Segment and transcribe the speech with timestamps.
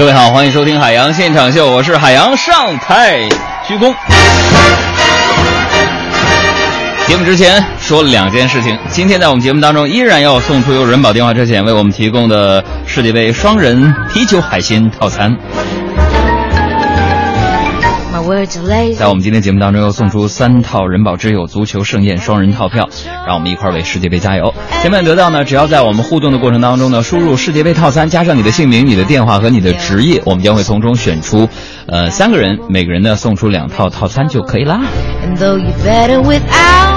[0.00, 3.28] 各位好，欢迎收听海洋现场秀，我是海洋，上台
[3.68, 3.94] 鞠躬。
[7.06, 15.36] 节目之前说了两件事情，今天在我们节目当中依然要送出由人保电话车险为我们提供的世界杯双人啤酒海鲜套餐。
[18.96, 22.88] 在我们今天节目当中，又送出三套人保之友足球盛宴双人套票，
[23.26, 24.54] 让我们一块儿为世界杯加油。
[24.82, 31.48] 前面得到呢，只要在我们互动的过程当中呢，输入世界杯套餐，加上你的姓名、你的电话和你的职业，我们将会从中选出，
[31.90, 34.80] 呃，三个人，每个人呢送出两套套餐就可以啦。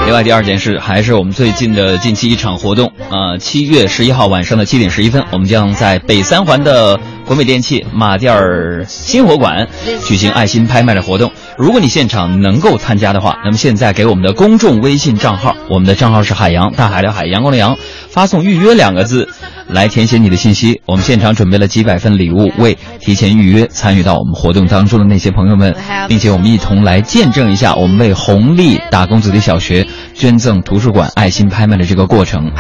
[0.05, 6.99] 另外，第二件事还是我们最近的近期一场活动啊，七月十一号晚上的七点十一分，我们将在北三环的。
[7.25, 9.69] 国美电器马甸儿新火馆
[10.03, 17.77] 举行爱心拍卖的活动，如果你现场能够参加的话，那么现在给我们的公众微信账号，我们的账号是海洋大海的海阳光的阳，
[18.13, 19.27] 发送预约两个字，
[19.67, 20.79] 来填写你的信息。
[20.85, 25.75] 我们现场准备了几百份礼物，为提前预约参与到我们活动当中的那些朋友们，
[26.07, 32.51] 并且我们一同来见证一下我们为红利打工子弟小学捐赠图书馆爱心拍卖的这个过程。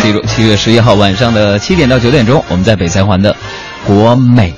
[0.00, 3.36] 记住，七月十一号晚上的七点到九点钟，我们在北三环的
[3.86, 4.54] 国美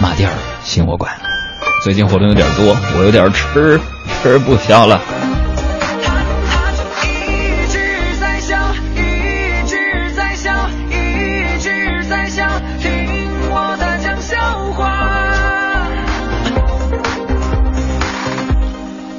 [0.00, 1.12] 马甸儿新火馆。
[1.84, 3.78] 最近活动有点多，我有点吃
[4.22, 4.98] 吃不消了。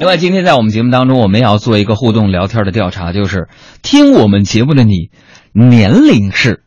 [0.00, 3.48] 另外，今天在我们节目当中，我们也要做一个互动聊天的调查，就是
[3.82, 5.10] 听我们节目的你，
[5.52, 6.62] 年龄是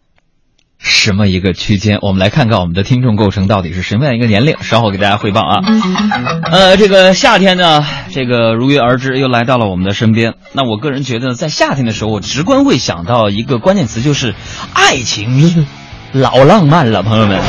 [0.78, 1.98] 什么一个区间？
[2.04, 4.58] 我们来看看我们的听众构成到底是什么样一个年龄。
[4.62, 5.64] 稍后给大家汇报啊。
[6.52, 10.36] 呃，这个夏天呢，这个如约而至，又来到了我们的身边。
[10.52, 14.36] 那我个人觉得，在夏天的时候，我直观会想到一个关键词，就是
[14.76, 15.66] 爱情，
[16.12, 17.42] 老浪漫了，朋友们。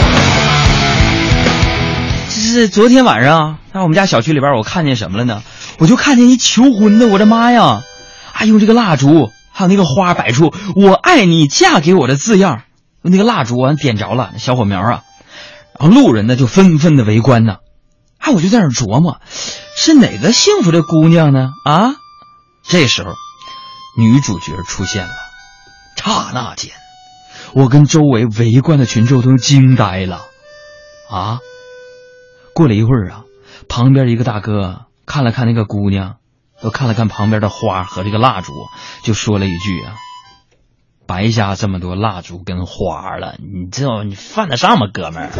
[2.31, 5.43] 这是昨天晚上，在我们家小区里边，我看见什么了呢？
[5.79, 7.83] 我就看见一求婚的，我的妈呀！
[8.33, 12.63] 啊用这个蜡烛，还有那个花摆出“我爱你，嫁给我”的字样，
[13.01, 15.03] 那个蜡烛啊点着了，小火苗啊，
[15.79, 17.59] 然后路人呢就纷纷的围观呢。
[18.19, 19.21] 哎，我就在那琢磨，
[19.77, 21.51] 是哪个幸福的姑娘呢？
[21.65, 21.95] 啊！
[22.67, 23.13] 这时候，
[23.97, 25.13] 女主角出现了，
[25.97, 26.73] 刹那间，
[27.53, 30.23] 我跟周围围观的群众都惊呆了。
[31.11, 31.39] 啊！
[32.55, 33.25] 过了一会儿啊，
[33.69, 34.87] 旁边一个大哥。
[35.07, 36.17] 看了看那个姑娘，
[36.63, 38.53] 又看了看旁边的花和这个蜡烛，
[39.03, 39.97] 就说了一句啊
[41.07, 45.31] ：“白瞎这么多蜡烛跟花了，你知道你犯得上吗，哥们儿？”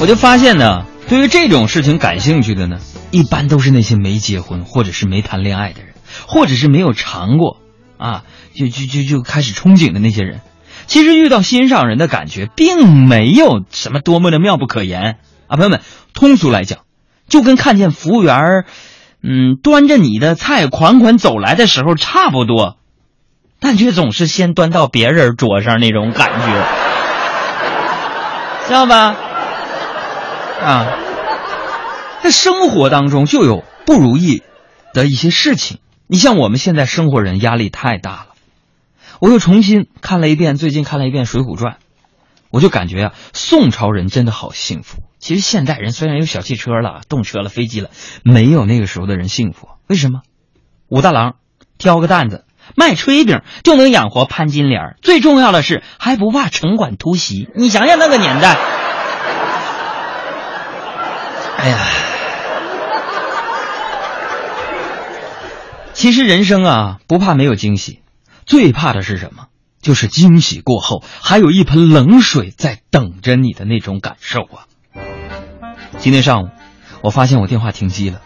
[0.00, 2.78] 我就发现呢，对于这种事情感兴趣的呢，
[3.12, 5.94] 一般都是那些没结婚或者是没谈恋爱的人，
[6.26, 7.58] 或者是没有尝过
[7.96, 10.40] 啊，就就就就开始憧憬的那些人。
[10.86, 15.80] 其实遇到心上人的感觉，并没有什么多么的妙不可言啊，朋友们，
[16.14, 16.80] 通俗来讲，
[17.28, 18.64] 就跟看见服务员，
[19.22, 22.76] 嗯，端着你的菜款款走来的时候差不多，
[23.58, 26.66] 但却总是先端到别人桌上那种感觉，
[28.68, 29.16] 知道吧？
[30.62, 30.86] 啊，
[32.22, 34.42] 在生活当中就有不如意
[34.94, 38.26] 的一些事情，你像我们现在生活人压力太大了。
[39.20, 41.74] 我又重新看了一遍，最近看了一遍《水浒传》，
[42.50, 44.98] 我就感觉啊，宋朝人真的好幸福。
[45.18, 47.90] 其实现代人虽然有小汽车了、动车了、飞机了，
[48.22, 49.68] 没有那个时候的人幸福。
[49.86, 50.20] 为什么？
[50.88, 51.36] 武大郎
[51.78, 52.44] 挑个担子
[52.74, 57.48] 卖炊饼就能养活潘金莲，最重要的是还不怕城管突袭。
[57.54, 58.54] 你想想那个年代，
[61.58, 61.78] 哎呀，
[65.92, 68.00] 其实人生啊，不怕没有惊喜。
[68.46, 69.48] 最怕的是什么？
[69.82, 74.66] 就是惊喜过后还有一盆冷水在等着你的那种感受啊！
[75.98, 76.48] 今天上午，
[77.02, 78.20] 我发现我电话停机了，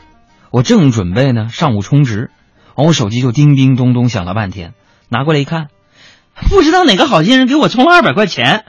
[0.51, 2.31] 我正准备呢上午充值，
[2.77, 4.73] 完我手机就叮叮咚咚响了半天，
[5.11, 5.67] 拿过来一看，
[6.49, 8.65] 不知道哪个好心人给我充了二百块钱，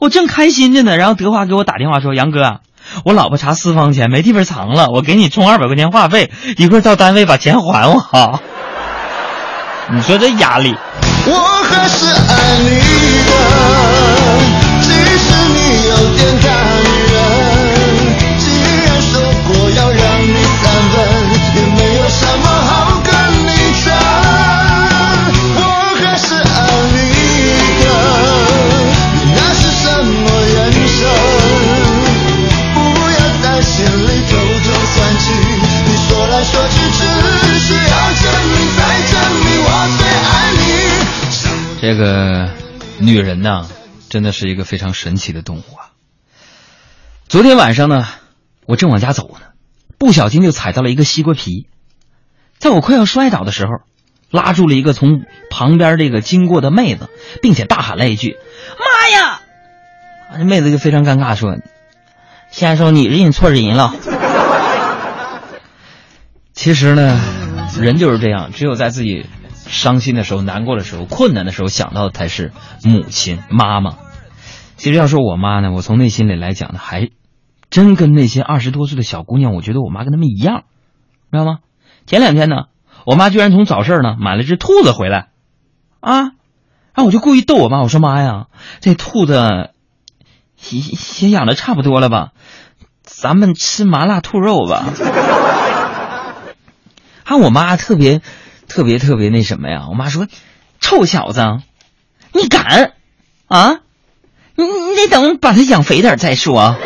[0.00, 2.60] 我正开心着呢，然后德华给我打电话说：“杨哥，
[3.04, 8.40] 我老婆查私房钱没地方藏了，我给你充二百块钱话费，一会儿到单位把钱还我。”
[9.88, 10.74] 你说这压力。
[11.26, 13.13] 我还是爱你
[41.84, 42.48] 这个
[42.98, 43.68] 女人呢，
[44.08, 45.92] 真的是一个非常神奇的动物啊。
[47.28, 48.06] 昨天晚上呢，
[48.64, 49.48] 我正往家走呢，
[49.98, 51.68] 不小心就踩到了一个西瓜皮，
[52.56, 53.70] 在我快要摔倒的时候，
[54.30, 57.10] 拉住了一个从旁边这个经过的妹子，
[57.42, 58.38] 并且大喊了一句
[58.80, 59.42] ：“妈呀！”
[60.38, 61.58] 这妹子就非常尴尬说
[62.50, 63.94] ：“先生，你认错人了。”
[66.54, 67.20] 其实呢，
[67.78, 69.26] 人就是这样，只有在自己
[69.66, 72.52] 伤心的时候、难过的时候、困难的时候想到的才是
[72.82, 73.96] 母亲、妈妈。
[74.76, 77.10] 其实要说我妈呢，我从内心里来讲呢，还
[77.70, 80.64] 真跟那些二十多岁的小姑娘，我觉得我妈跟他们一样，
[81.30, 81.58] 知道吗？
[82.06, 82.64] 前两天呢，
[83.06, 85.28] 我妈居然从早市呢买了只兔子回来，
[86.00, 88.46] 啊，然后我就故意逗我妈，我说妈呀，
[88.80, 89.70] 这兔子
[90.70, 90.80] 也
[91.20, 92.32] 也养的差不多了吧？
[93.02, 94.84] 咱们吃麻辣兔肉吧。
[97.24, 98.20] 啊，我妈特别
[98.68, 99.86] 特别特别那什么呀？
[99.88, 100.26] 我妈说
[100.80, 101.40] ：“臭小子，
[102.32, 102.92] 你敢
[103.46, 103.80] 啊？
[104.56, 106.76] 你你得等把它养肥点再说。”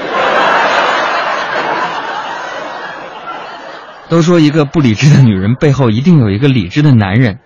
[4.10, 7.40] 都说一个不理智的女人背后一定有一个理智的男人，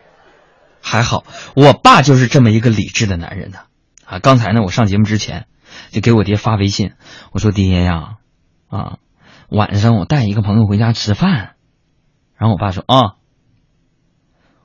[0.80, 1.24] 还好
[1.54, 3.58] 我爸就是这么一个理智的男人呢。
[4.04, 5.46] 啊，刚才呢，我上节目之前
[5.90, 6.92] 就给我爹发微信，
[7.32, 8.16] 我说：“爹呀，
[8.68, 8.98] 啊，
[9.48, 11.54] 晚上我带一个朋友回家吃饭。”
[12.38, 13.14] 然后我爸说：“啊。”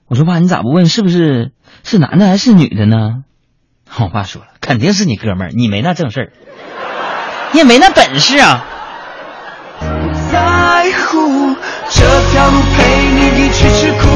[0.07, 1.51] 我说：“爸，你咋不问是不是
[1.83, 3.24] 是男的还是女的呢？”
[4.00, 6.31] 我爸说了：“肯定是你哥们儿，你没那正事儿，
[7.54, 8.65] 你也没那本事啊。”
[10.31, 11.56] 在乎
[11.89, 12.83] 这条路陪
[13.15, 14.07] 你一起吃苦，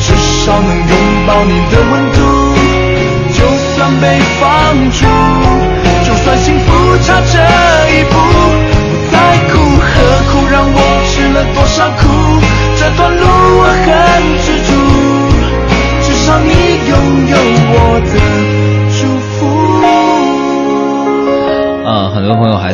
[0.00, 0.14] 至
[0.44, 2.18] 少能拥抱你的温度。
[3.32, 5.06] 就算被放逐，
[6.04, 7.38] 就算幸福差这
[7.96, 8.16] 一步，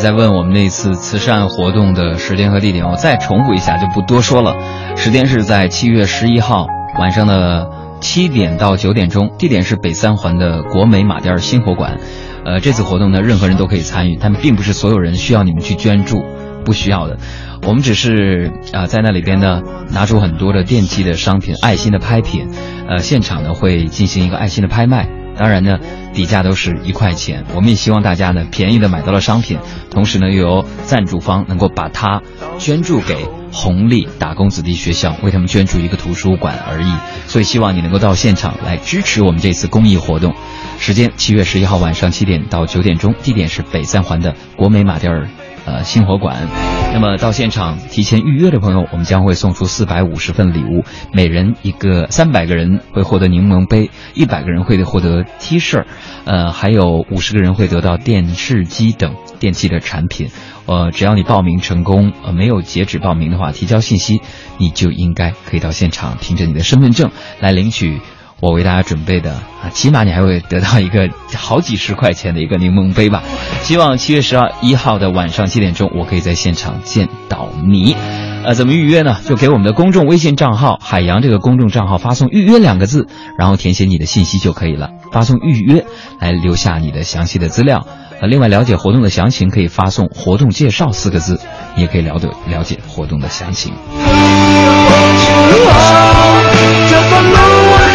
[0.07, 4.55] 在问我们那次慈善活动的时间和地点，我再重复一下，就不多说了。
[4.95, 7.69] 时间是在七月十一号晚上的
[8.01, 11.99] 七点到九点钟，地点是北三环的国美马甸新火馆。
[12.45, 16.23] 呃，这次活动呢，任何人都可以参与，但并不是所有人需要你们去捐助，
[16.65, 17.19] 不需要的。
[17.67, 19.61] 我们只是啊，在那里边呢，
[19.91, 22.49] 拿出很多的电器的商品、爱心的拍品，
[22.89, 25.09] 呃，现场呢会进行一个爱心的拍卖。
[25.39, 25.79] 当然呢，
[26.13, 27.45] 底价都是一块钱。
[27.55, 29.59] 我们也希望大家呢，便宜的买到了商品，
[29.91, 32.23] 同时呢，又由赞助方能够把它
[32.59, 36.93] 捐助给红利打工子弟学校，为他们捐助一个图书馆而已。
[37.27, 40.35] 所以希望你能够到现场来支持我们这次公益活动。
[40.79, 45.29] 时间七月十一号晚上七点到九点钟，地点是北三环的国美马甸儿。
[45.67, 46.49] 呃，星火馆。
[46.95, 55.85] 那么到现场提前预约的朋友，我们将会送出四百五十份礼物，每人一个，三百个人会获得柠檬杯，一百个人会获得 T 恤，
[56.25, 60.29] 呃，还有五十个人会得到电视机等电器的产品。
[60.67, 64.23] 呃，只要你报名成功，呃，没有截止报名的话，提交信息，
[64.59, 67.11] 你就应该可以到现场，凭着你的身份证
[67.41, 68.01] 来领取。
[68.41, 73.23] 我为大家准备的啊，起码你还会得到一个好几十块钱的一个柠檬杯吧。
[73.63, 77.97] 希望七月十二一号的晚上七点钟，我可以在现场见到你。
[78.45, 79.17] 呃，怎么预约呢？
[79.25, 84.91] 就给我们的公众微信账号“海洋”这个公众账号发送“预约”两个字，然后填写你的信息就可以了。
[85.13, 85.85] 发送“预约”
[86.21, 87.87] 来留下你的详细的资料。
[88.21, 91.41] 呃，另外了解活动的详情，可以发送“活动介绍”四个字，
[91.77, 93.73] 也可以了解了解活动的详情。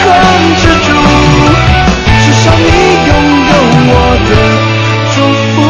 [0.01, 0.89] 这段路我很执着，
[2.25, 2.65] 至少你
[3.07, 3.09] 拥
[3.49, 3.53] 有
[3.87, 3.93] 我
[4.27, 4.31] 的
[5.13, 5.15] 祝
[5.53, 5.61] 福，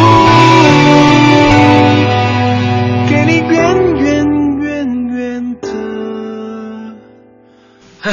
[3.10, 3.52] 给你远
[3.98, 4.02] 远
[4.62, 4.64] 远
[5.10, 5.20] 远
[5.60, 5.68] 的。
[8.04, 8.06] 唉，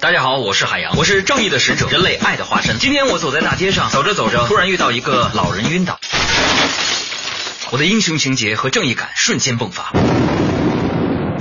[0.00, 2.80] 大家好，我是海洋，我是正义的使者，人类爱的化身。
[2.80, 6.00] 今天我走在大街上，走着走着，突然遇到一个老人晕倒，
[7.70, 9.92] 我的英雄情节和正义感瞬间迸发。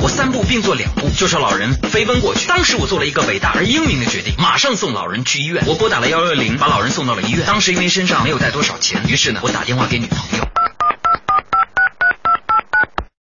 [0.03, 2.45] 我三步并作两步，就朝老人飞奔过去。
[2.45, 5.63] 当时我做了一个伟大而英明的决定，马上送老人去医院。
[5.65, 7.45] 我拨打了幺幺零，把老人送到了医院。
[7.45, 10.45] 当时因为身上没有带多少钱，于是呢，我打电话给女朋友。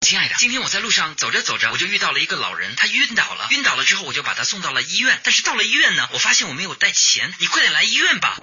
[0.05, 3.47] 亲爱的，今天我在路上走着走着，我就遇到了一个老人，他晕倒了。
[3.51, 5.17] 晕倒了之后，我就把他送到了医院。
[5.23, 8.35] 但是到了医院呢，我发现我没有带钱，你快点来医院吧。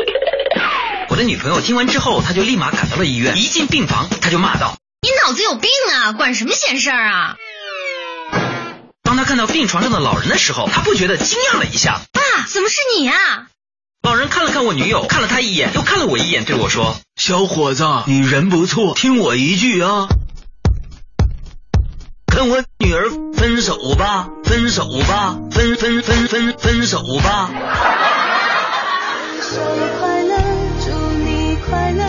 [1.08, 3.38] 我的女朋友听完之后，她就立马赶到了医院。
[3.38, 7.36] 一进病房，她就骂道：“你脑子有病啊，管什么闲事儿啊！”
[9.14, 12.00] 当他看到病床上的老人的时候，他不觉得惊讶了一下。
[12.12, 13.14] 爸，怎么是你啊？
[14.02, 20.08] 老人看了看我女友，看了他一眼，又看了我一眼，对我说：“小伙子，你人不错，听我一句啊，
[22.26, 27.52] 跟我女儿分手吧，分手吧，分分分分分手吧。”
[29.40, 29.62] 生
[30.00, 30.36] 快乐，
[30.84, 30.90] 祝
[31.24, 32.04] 你快乐，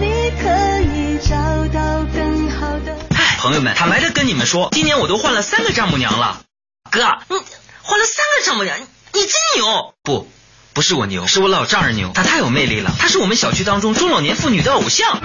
[0.00, 1.36] 你可以找
[1.68, 2.96] 到更好的。
[3.14, 6.44] 唉，朋友们，坦白的跟你们说，今年我都换了三个丈母娘了。
[6.90, 7.36] 哥，你
[7.82, 9.94] 换了三个丈母娘，你真牛！
[10.02, 10.30] 不，
[10.72, 15.20] 不是我牛，是我老丈人牛，他太有魅力了，他是我们小区当中中老年妇女的偶像。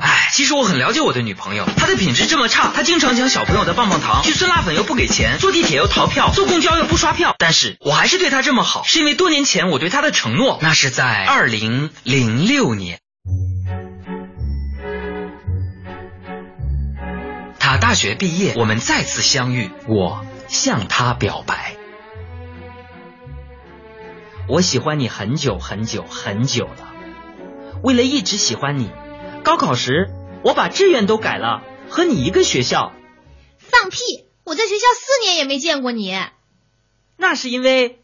[0.00, 7.34] 唉，其实我很了解我的女朋友，她的品质这么差，她经常抢小朋友的棒棒糖，去酸辣粉又不给钱，坐地铁又逃票，坐公交又不刷票。
[7.38, 13.00] 但是我还是对她这么好，是因为多年前我对她的承诺，那是在二零零六年。
[17.70, 21.76] 他大学毕业，我们再次相遇，我向他表白。
[24.48, 26.92] 我喜欢你很久很久很久了，
[27.84, 28.90] 为了一直喜欢你，
[29.44, 30.10] 高考时
[30.42, 32.92] 我把志愿都改了，和你一个学校。
[33.58, 34.00] 放屁！
[34.42, 36.18] 我在学校四年也没见过你。
[37.16, 38.00] 那是因为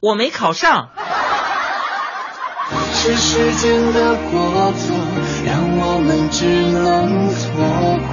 [0.00, 0.90] 我没考上。
[2.94, 4.96] 是时间的过错，
[5.46, 7.52] 让我们只能错
[8.08, 8.11] 过。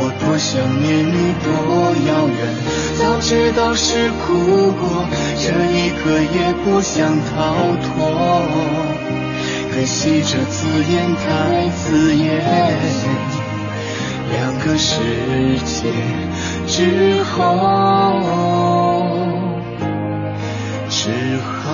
[0.00, 1.50] 我多想念你，多
[2.06, 2.38] 遥远，
[2.96, 5.04] 早知道是苦果，
[5.36, 7.34] 这一刻也不想逃
[7.82, 7.86] 脱。
[9.72, 12.24] 可惜这字眼太刺眼，
[14.30, 14.94] 两个世
[15.64, 15.90] 界
[16.68, 17.42] 之后，
[20.88, 21.10] 只
[21.42, 21.66] 好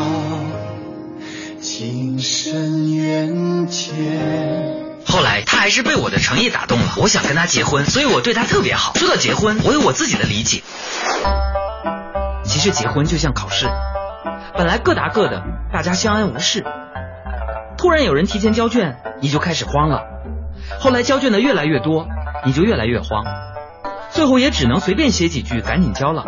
[1.60, 4.73] 情深缘浅。
[5.14, 8.94] 后来他还是被我的诚意打动了，我想跟他结婚，所以我对他特别好。
[8.94, 10.64] 说到结婚，我有我自己的理解。
[12.42, 13.68] 其实结婚就像考试，
[14.58, 16.64] 本来各答各的，大家相安无事。
[17.78, 20.02] 突然有人提前交卷，你就开始慌了。
[20.80, 22.08] 后来交卷的越来越多，
[22.44, 23.24] 你就越来越慌。
[24.10, 26.24] 最后也只能随便写几句，赶紧交了。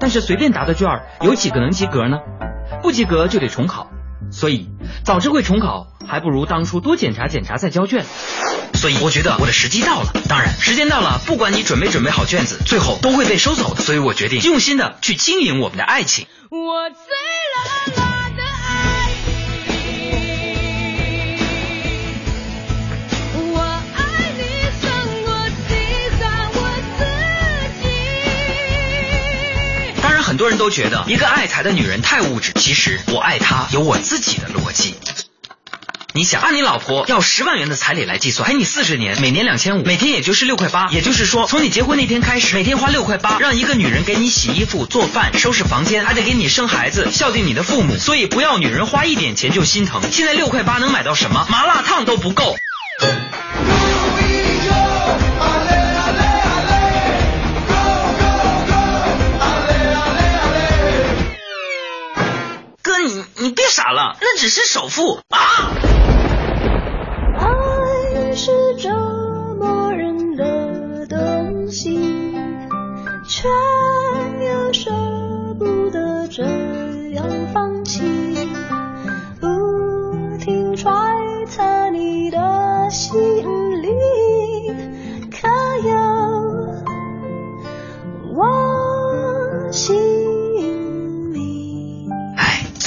[0.00, 2.18] 但是随便答的卷儿，有几个能及格呢？
[2.82, 3.86] 不及格就得重考。
[4.32, 4.68] 所以
[5.04, 8.04] 早知会重考，还不如当初多检查检查再交卷。
[8.74, 10.12] 所以我觉得我的时机到了。
[10.28, 13.82] 当然，时间到了，不管你准没准备好卷子，最后都会被收走的。
[13.82, 16.26] 所以我决定用心的去经营我们的爱情。
[16.50, 16.98] 我醉
[17.54, 19.10] 了啦的爱
[19.68, 19.74] 你，
[23.52, 24.42] 我爱你
[24.80, 24.90] 胜
[25.24, 25.30] 过
[25.68, 25.70] 喜
[26.18, 26.20] 欢
[26.54, 26.58] 我
[26.98, 27.04] 自
[27.82, 27.84] 己。
[30.02, 34.94] 当然，很多人都觉得一个爱财的女人太物质，其实我爱她有我自己的逻辑。
[36.20, 40.88] 你想，按你老婆要十万元的彩礼来计算，陪你四十年，每年两千五，每天也就是六块八。
[40.90, 47.96] 也就是说，从你结婚那天开始，每天花六块八，让一个女人给你洗衣服、做饭、收拾房间，还得给你生孩子、孝敬你的父母。
[47.96, 50.02] 所以，不要女人花一点钱就心疼。
[50.12, 51.46] 现在六块八能买到什么？
[51.48, 52.54] 麻辣烫都不够。
[62.82, 65.89] 哥，你你别傻了，那只是首付啊！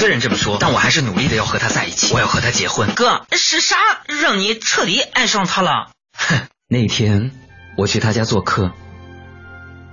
[0.04, 2.94] 虽然这么说，但我还是努力的要和他在一起，我要和他结婚。
[2.94, 5.92] 哥，是啥让你彻底爱上他了？
[6.12, 7.32] 哼，那天
[7.78, 8.74] 我去他家做客，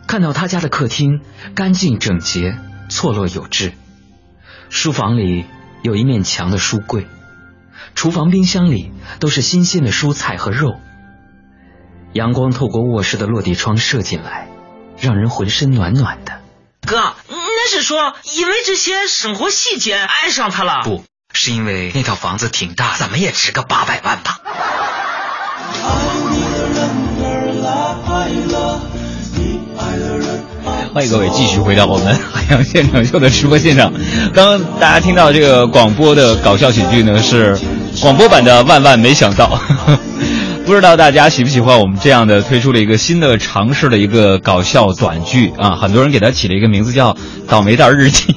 [0.08, 1.20] 看到他家的客厅
[1.54, 3.72] 干净整洁，错落有致。
[4.68, 5.46] 书房里
[5.84, 7.06] 有一面墙的书柜，
[7.94, 8.90] 厨房冰箱里
[9.20, 10.80] 都是新鲜的蔬菜和肉。
[12.14, 14.48] 阳光透过卧室的落地窗射进来，
[14.98, 16.40] 让人浑身暖暖的。
[16.84, 17.29] 哥，那
[17.70, 20.82] 是说因为这些生活细节爱上他了？
[20.82, 24.40] 不是因为那套房子挺大，怎么也值个八百万吧？
[30.92, 33.92] 欢迎各位继续回到我们 海洋现场秀的直播现场。
[34.34, 37.56] 刚刚大家听到这个广播的搞笑喜剧呢，是
[38.00, 39.56] 广播版的《万万没想到》。
[40.66, 45.72] 不知道大家喜不喜欢我们这样的推出了一个新的尝试的一个搞笑短剧啊？
[45.72, 47.12] 很多人给它起了一个名字叫
[47.48, 48.32] 《倒霉蛋日记》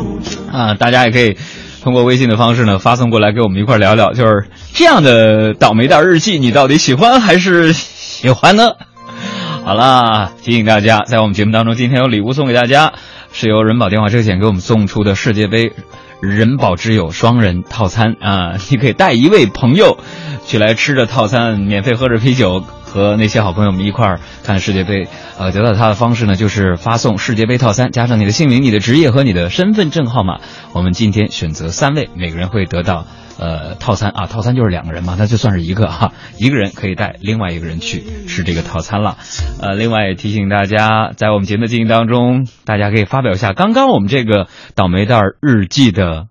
[0.50, 1.36] 啊，大家也可以
[1.82, 8.72] 通过微信的方式呢发送过来，给我们一块聊聊，就是这样的倒霉蛋日记，你到底喜欢还是喜欢呢？
[9.62, 12.94] 好啦，提醒大家，在我们节目当中，今天有礼物送给大家，
[13.32, 15.72] 是由人保电话车险给我们送出的世界杯
[16.20, 19.98] 人保之友双人套餐啊，你可以带一位朋友
[20.46, 22.64] 去来吃着套餐，免费喝着啤酒。
[22.90, 25.06] 和那些好朋友们一块儿看世界杯，
[25.38, 30.40] 呃，得到他的方式呢，就是发送世界杯套餐，加上你的姓名、你的职业和你的身份证号码。
[30.72, 33.06] 我们今天选择三位，每个人会得到
[33.38, 39.18] 呃套餐啊，套餐就是两个人嘛，那就算是一个哈，一个人可以带另外一个人去吃这个套餐了。
[39.62, 46.26] 呃，另外也提醒大家，在我们节目的进行当中，大家可以发表一下刚刚我们这个倒霉蛋日记的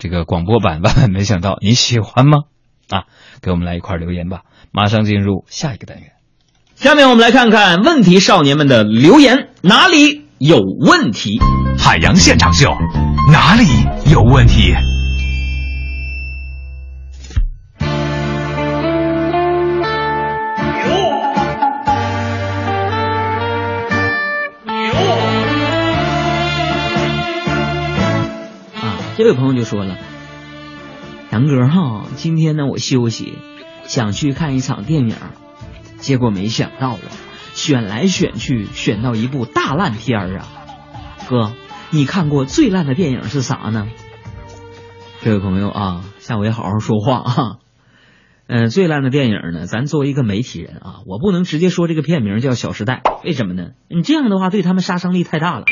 [0.00, 2.38] 这个广播版，万万没想到你喜欢吗？
[2.90, 3.04] 啊，
[3.40, 4.42] 给我们来一块留言吧。
[4.74, 6.12] 马上进入下一个单元，
[6.76, 11.38] 下面我们来看看问题少年们的留言，哪里有问题？
[11.78, 12.74] 海洋现场秀，
[13.30, 13.66] 哪里
[14.10, 14.72] 有问题？
[28.74, 29.98] 啊，这位朋友就说了，
[31.30, 33.34] 杨哥哈，今天呢我休息。
[33.84, 35.16] 想去看一场电影，
[35.98, 36.98] 结果没想到啊，
[37.54, 40.48] 选来选去选到一部大烂片儿啊！
[41.28, 41.52] 哥，
[41.90, 43.88] 你看过最烂的电影是啥呢？
[45.20, 47.56] 这位朋友啊，下回好好说话啊。
[48.48, 53.68] 嗯，最烂的电影呢，咱作为一个媒体人啊，我不能直接说这个片名叫《小时代》，为什么呢？
[53.88, 55.64] 你这样的话对他们杀伤力太大了。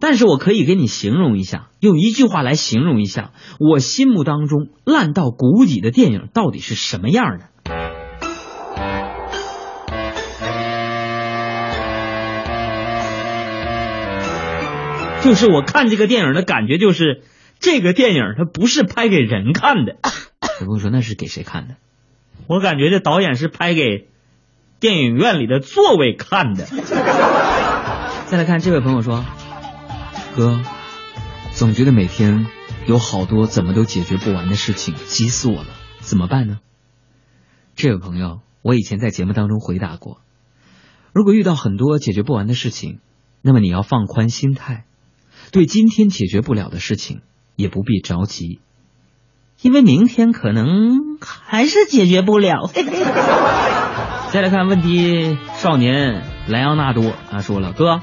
[0.00, 7.44] 但是我可以给你形容一下，用一句话来形容一下我心目当中烂到谷底的电影到底是什么样的？
[15.22, 17.22] 就是我看这个电影的感觉，就是
[17.58, 19.96] 这个电影它不是拍给人看的。
[20.60, 21.74] 有朋友说那是给谁看的？
[22.46, 24.08] 我感觉这导演是拍给
[24.80, 26.64] 电影院里的座位看的。
[28.26, 29.22] 再来看这位朋友说。
[30.36, 30.62] 哥，
[31.52, 32.46] 总觉得每天
[32.86, 35.68] 有好多怎么都解决不完的事情，急死我了，
[35.98, 36.60] 怎么办呢？
[37.74, 40.20] 这位朋友，我以前在节目当中回答过，
[41.12, 43.00] 如果遇到很多解决不完的事情，
[43.42, 44.84] 那么你要放宽心态，
[45.50, 47.22] 对今天解决不了的事情
[47.56, 48.60] 也不必着急，
[49.62, 52.70] 因为明天可能还是解决不了。
[54.30, 58.00] 再来看问题，少年莱昂纳多他说了，哥。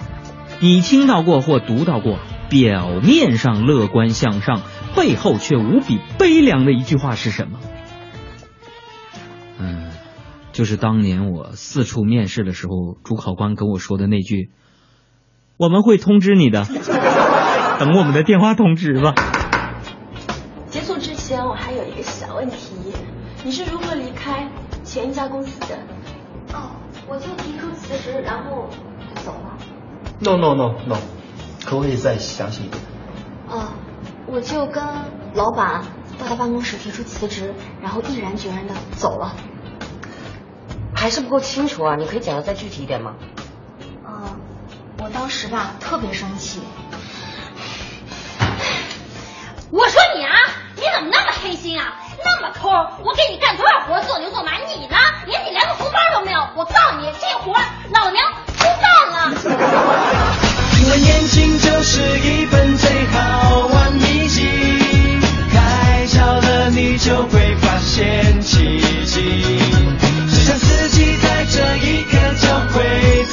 [0.59, 2.17] 你听到过或读到过
[2.49, 4.61] 表面上乐观向上，
[4.95, 7.59] 背后却无比悲凉的一句话是什么？
[9.59, 9.91] 嗯，
[10.53, 14.49] 就是当年我四处面试的时候，主考官跟我说的那句
[15.57, 16.65] ：“我们会通知你的，
[17.79, 19.13] 等我们的电话通知吧。”
[20.69, 22.73] 结束之前，我还有一个小问题：
[23.43, 24.49] 你是如何离开
[24.83, 25.77] 前一家公司的？
[26.53, 26.71] 哦，
[27.07, 28.69] 我就提出辞职，然后
[29.23, 29.56] 走了。
[30.19, 30.97] No no no no，
[31.63, 32.81] 可不可以再详细一点？
[33.49, 33.67] 哦，
[34.25, 34.83] 我就跟
[35.35, 35.83] 老板
[36.17, 39.35] 到他办公室提出辞职，然后毅然决然的走了。
[40.95, 43.13] 还是不够清楚啊，你可以讲的再具体一点吗？
[44.03, 44.35] 啊，
[44.97, 46.61] 我当时吧特别生气。
[49.69, 50.33] 我说你啊，
[50.75, 51.93] 你怎么那么黑心啊，
[52.39, 52.69] 那么抠？
[53.03, 56.39] 我给你干多少活做牛做马，你呢，连你连个红包都没有。
[56.55, 57.53] 我告诉你，这活
[57.93, 58.23] 老娘。
[60.79, 64.79] 因为年轻就是一本最好玩秘籍，
[65.51, 69.59] 开窍了你就会发现奇迹，
[70.29, 73.25] 只想自己在这一刻就会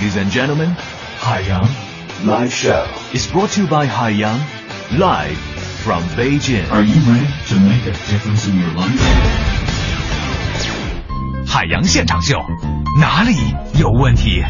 [0.00, 0.74] Ladies and gentlemen,
[1.20, 1.68] Haiyang
[2.24, 4.40] Live Show is brought to you by Haiyang
[4.98, 5.36] live
[5.84, 6.64] from Beijing.
[6.72, 8.98] Are you ready to make a difference in your life?
[11.46, 12.38] 海洋现场秀，
[12.98, 13.34] 哪里
[13.78, 14.42] 有问题？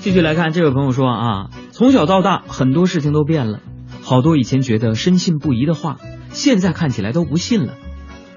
[0.00, 3.60] 继续来看，这位朋友说啊，从小到大很多事情都变了，
[4.02, 5.96] 好多以前觉得深信不疑的话，
[6.32, 7.72] 现在看起来都不信了。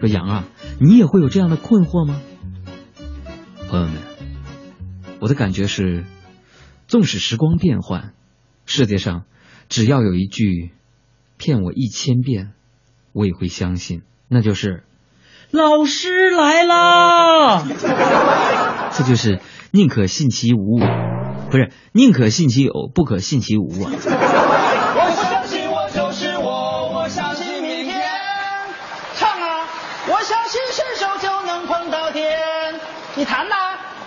[0.03, 0.43] 说杨啊，
[0.81, 2.19] 你也会有这样的困惑吗？
[3.69, 3.95] 朋友们，
[5.21, 6.03] 我的感觉是，
[6.87, 8.11] 纵使时光变幻，
[8.65, 9.23] 世界上
[9.69, 10.71] 只要有一句
[11.37, 12.51] 骗我一千遍，
[13.13, 14.83] 我也会相信，那就是
[15.51, 17.63] 老师来啦！
[18.91, 19.39] 这就是
[19.71, 20.79] 宁可信其无，
[21.49, 23.91] 不是宁可信其有，不可信其无啊！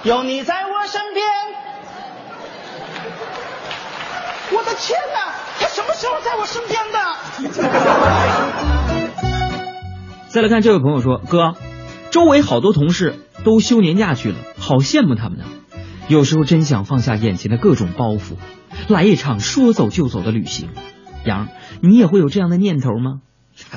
[0.07, 1.27] 有你在我身边。
[4.53, 5.35] 我的天哪！
[5.59, 6.99] 他什么时候在我身边的？
[10.31, 11.55] 再来看这位朋友说：“哥，
[12.13, 15.45] 周围好多同事都休年假去了，好羡慕他们呢。
[16.07, 18.37] 有时候真想放下眼前的各种包袱，
[18.87, 20.69] 来一场说走就走的旅行。
[21.25, 21.49] 杨，
[21.81, 23.23] 你也会有这样的念头吗？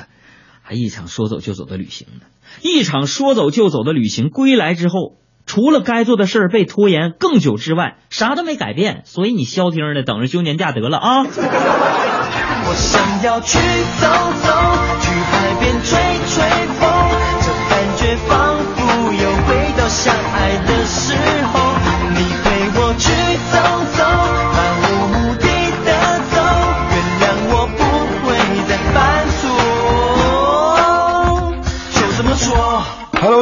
[0.62, 2.26] 还一场说走就走的旅行呢？
[2.62, 5.16] 一场说走就走的旅行归来之后，
[5.50, 9.02] 除了该做的事儿被拖延更久之外，啥都没改变。
[9.04, 13.58] 所以你消停的等着休年假得了啊！”我想要去
[13.98, 14.06] 走
[14.46, 14.46] 走，
[15.00, 16.38] 去海边吹吹
[16.78, 16.86] 风，
[17.42, 18.30] 这感觉仿
[18.76, 18.78] 佛
[19.12, 21.16] 又回到相爱的时
[21.52, 21.69] 候。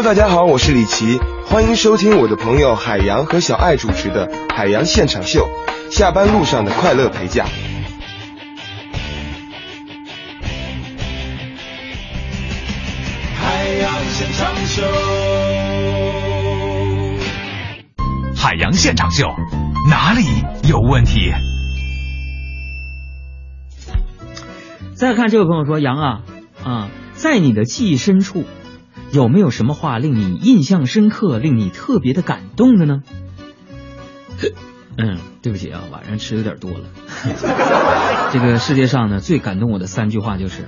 [0.09, 5.47] 大家好，我是李琦，欢迎收听我的朋友海洋和小爱主持的《海洋现场秀》，
[5.95, 7.45] 下班路上的快乐陪驾。
[13.37, 14.83] 海洋现场秀，
[18.35, 19.27] 海洋现场秀，
[19.91, 20.23] 哪里
[20.67, 21.35] 有问题？
[24.95, 26.23] 再看这位朋友说：“杨啊
[26.65, 28.45] 啊，在你的记忆深处，
[29.13, 33.03] 有没有什么话令你印象深刻、令你特别的感动的呢？”
[35.01, 36.87] 嗯，对不起啊，晚上吃有点多了。
[38.33, 40.67] 这个世界上呢，最感动我的三句话就是：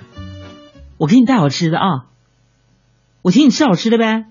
[0.99, 2.07] 我给你带好吃的啊，
[3.23, 4.27] 我请你吃好吃的呗，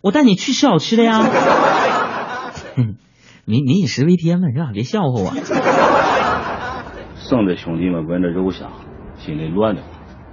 [0.00, 1.20] 我带你去吃好吃的呀。
[2.76, 2.96] 嗯，
[3.44, 4.70] 民民以食为天嘛，是吧？
[4.72, 5.32] 别笑话我。
[7.16, 8.72] 剩的兄弟们闻着肉香，
[9.18, 9.82] 心里乱的。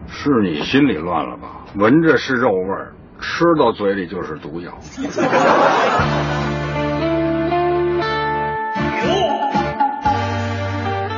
[0.08, 1.57] 是你心里乱了吧？
[1.76, 4.80] 闻着是肉味儿，吃到嘴里就是毒药。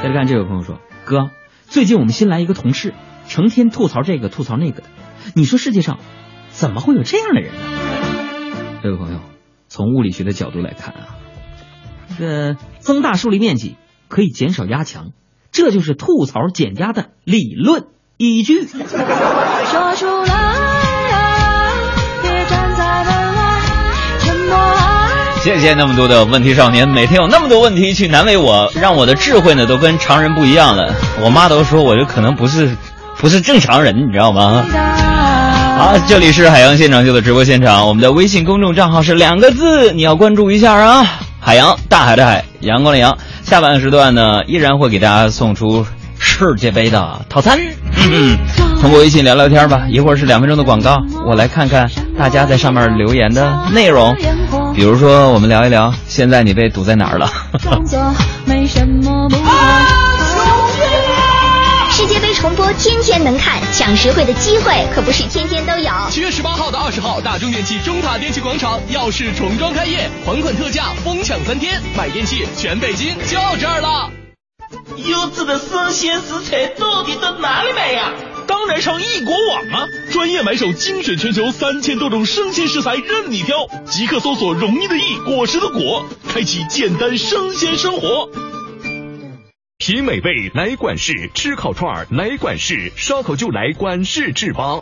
[0.02, 1.30] 再来看这位朋友说：“哥，
[1.68, 2.94] 最近我们新来一个同事，
[3.28, 4.88] 成天吐槽这个吐槽那个的，
[5.36, 6.00] 你说世界上
[6.50, 7.60] 怎么会有这样的人呢？”
[8.82, 9.20] 这位朋友，
[9.68, 11.16] 从物理学的角度来看啊，
[12.18, 15.12] 这个增大受力面积可以减少压强，
[15.52, 17.88] 这就是吐槽减压的理论
[18.22, 18.68] 依据。
[18.68, 21.72] 说出来啊，
[22.22, 23.62] 别站在门外，
[24.20, 25.08] 沉默啊。
[25.42, 30.94] 谢谢那么多的问题少年，每天有那么多问题去难为我，让我的智慧呢都跟常人不一样了。
[31.22, 32.76] 我妈都说我这可能不是
[33.18, 34.66] 不是正常人，你知道吗？
[35.78, 41.06] 好，这里是海洋现场秀的直播现场，我们的微信公众账号是两个字，你要关注一下啊！
[41.40, 43.18] 海洋，大海的海，阳光的阳。
[43.44, 45.86] 下半时段呢，依然会给大家送出
[46.40, 47.60] 世界杯的套餐。
[48.12, 48.38] 嗯，
[48.80, 49.86] 通过微信聊聊天吧。
[49.90, 54.16] 一会儿是两分钟的广告，我来看看大家在上面留言的内容。
[54.74, 57.30] 比如说，我们聊一聊，现在你被堵在哪儿了？
[57.62, 58.00] 装作
[58.46, 59.46] 没什么不同。
[61.92, 65.92] 世界杯重播天天能看，抢实惠的机会可不是天天都有。
[66.10, 74.10] 七月十八号到二十号，大中电器中塔电器广场耀世重装开业，还款特价，疯抢三天，买电器全北京就这儿了。
[74.98, 78.14] 优质的生鲜食材到底到哪里买呀？
[78.48, 79.88] 当然上易果网啊！
[80.12, 83.56] 专业买手精选全球三千多种生鲜食材任你挑，
[83.86, 88.30] 即刻搜索“容易的易，果实的果”，开启简单生鲜生活。
[89.78, 94.82] 品美味来管事，吃烤串来管事，烧烤就来管事制吧。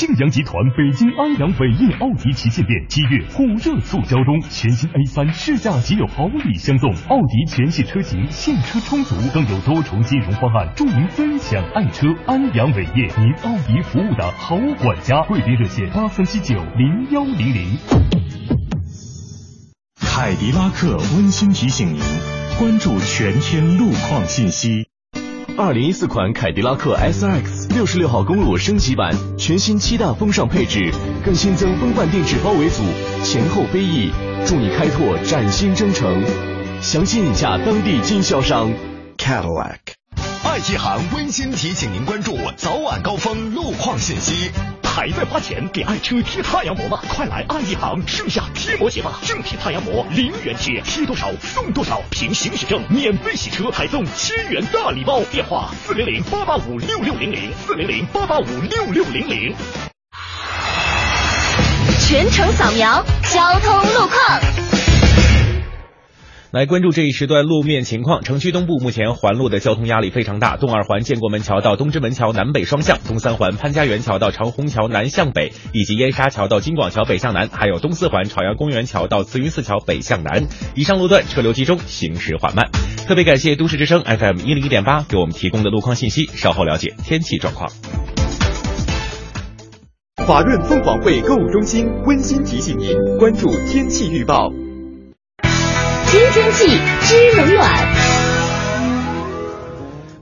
[0.00, 12.06] 庆阳集团北京安阳伟业奥迪旗舰店七月火热促销中，全新 A 三试驾即有好礼相送，奥迪全系车型现车充足，更有多重金融方案助您分享爱车。
[12.24, 17.76] 安阳伟业，您奥迪服务的好管家，贵宾热线八三七九零幺零零。
[20.00, 22.00] 凯迪拉克温馨提醒您，
[22.58, 24.86] 关注全天路况信息。
[25.58, 30.92] 二零一四款凯迪拉克 S X 六十六号公路升级版，全新七大风尚配置，
[31.24, 32.82] 更新增风范定制包围组，
[33.22, 34.10] 前后飞翼，
[34.44, 36.22] 助你开拓崭新征程。
[36.82, 38.72] 详情请洽当地经销商
[39.16, 39.99] Cadillac。
[40.50, 44.50] 爱一行温馨提醒您关注早晚高峰路况信息。
[44.82, 46.98] 还在花钱给爱车贴太阳膜吗？
[47.08, 49.20] 快来爱一行盛夏贴膜节吧！
[49.22, 55.22] 正品太阳膜零元贴，贴多少送多少，凭行驶证免费洗车，还送千元大礼包。
[55.30, 59.54] 电话四零零八八五六六零零四零零八八五六六零零。
[62.00, 64.69] 全程扫描交通路况。
[66.52, 68.22] 来关注这一时段路面情况。
[68.24, 80.48] 城区东部目前环路的交通压力非常大，东二环建国门桥到东直门桥南北双向，东三环潘家园桥到长虹桥南向北，以及燕莎桥到金广桥北向南，还有东四环朝阳公园桥到慈云寺桥北向南。
[80.74, 82.68] 以上路段车流集中，行驶缓慢。
[83.06, 86.26] 特别感谢都市之声 FM 一零一点八给我们提供的路况信息。
[86.34, 87.70] 稍后了解天气状况。
[90.26, 94.50] 华润凤凰汇购物中心温馨提醒您关注天气预报。
[96.10, 96.66] 知天气，
[97.02, 97.70] 知冷暖。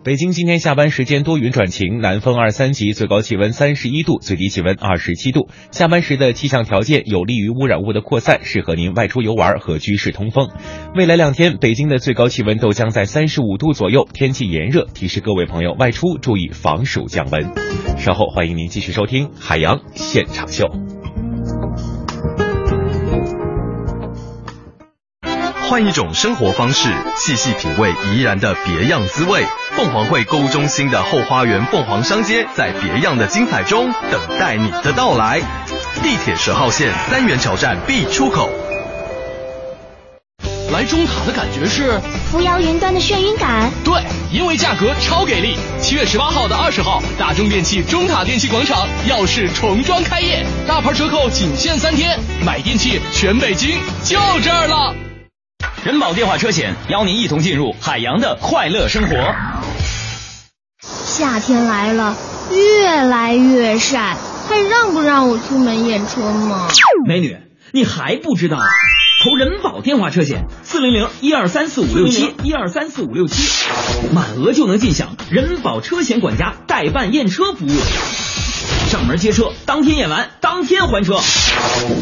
[0.04, 5.48] 北京今天下班时间多云转晴，南风二三级，最高气温三十一度，最低气温二十七度。
[5.70, 10.50] 下班时的气象条件有利于污染物的扩散，适合您外出游玩和居室通风。
[10.94, 17.50] 未来两天，北京的最高气温都将在三十五度左右，天气炎热，提示各位朋友外出注意防暑降温。
[17.96, 20.70] 稍后欢迎您继续收听海洋现场秀。
[25.68, 29.44] 换一种生活方式，细细品味怡然的别样滋味。
[29.76, 35.42] 凤凰汇购物中心的后花园凤凰商街，在别样的精彩中等待你的到来。
[36.02, 38.48] 地铁十号线三元桥站 B 出口。
[40.72, 42.00] 来中塔的感觉是
[42.30, 43.70] 扶摇云端的眩晕感。
[43.84, 44.00] 对，
[44.32, 45.58] 因为价格超给力。
[45.82, 54.94] 七月十八号到二十号，大中电器中塔电器广场耀世重装开业，大牌折扣仅限三天，买电器全北京就这儿了。
[55.84, 59.34] 人保电话车险邀您一同进入海洋的快乐生活。
[60.82, 62.16] 夏天来了，
[62.52, 64.16] 越来越晒，
[64.48, 66.68] 还让不让我出门验车吗？
[67.06, 67.36] 美女，
[67.72, 68.58] 你还不知道？
[69.20, 73.68] 投人保电话车险，四零零一二三四五六七一二三四五六七，
[74.12, 77.70] 满额就能尽享人保车险管家代办验车服务。
[78.88, 81.18] 上门接车，当天验完，当天还车，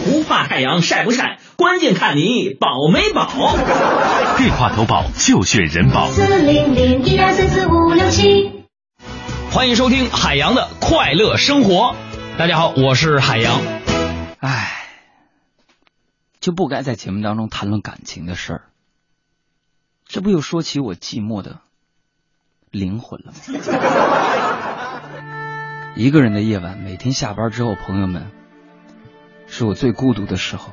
[0.05, 3.57] 不怕太阳晒不晒，关键看你保没保。
[4.37, 6.11] 电话投保就选人保。
[6.11, 8.51] 四零零一二三四五六七。
[9.51, 11.97] 欢迎收听海洋的快乐生活。
[12.37, 13.63] 大家好，我是海洋。
[14.41, 14.86] 唉，
[16.47, 18.63] 就不该在节目当中谈论感情的事儿，
[20.05, 21.59] 这不又说起我寂寞的
[22.71, 23.39] 灵魂了吗？
[25.99, 28.31] 一个人的夜晚，每天下班之后，朋友们，
[29.49, 30.73] 是我最孤独的时候。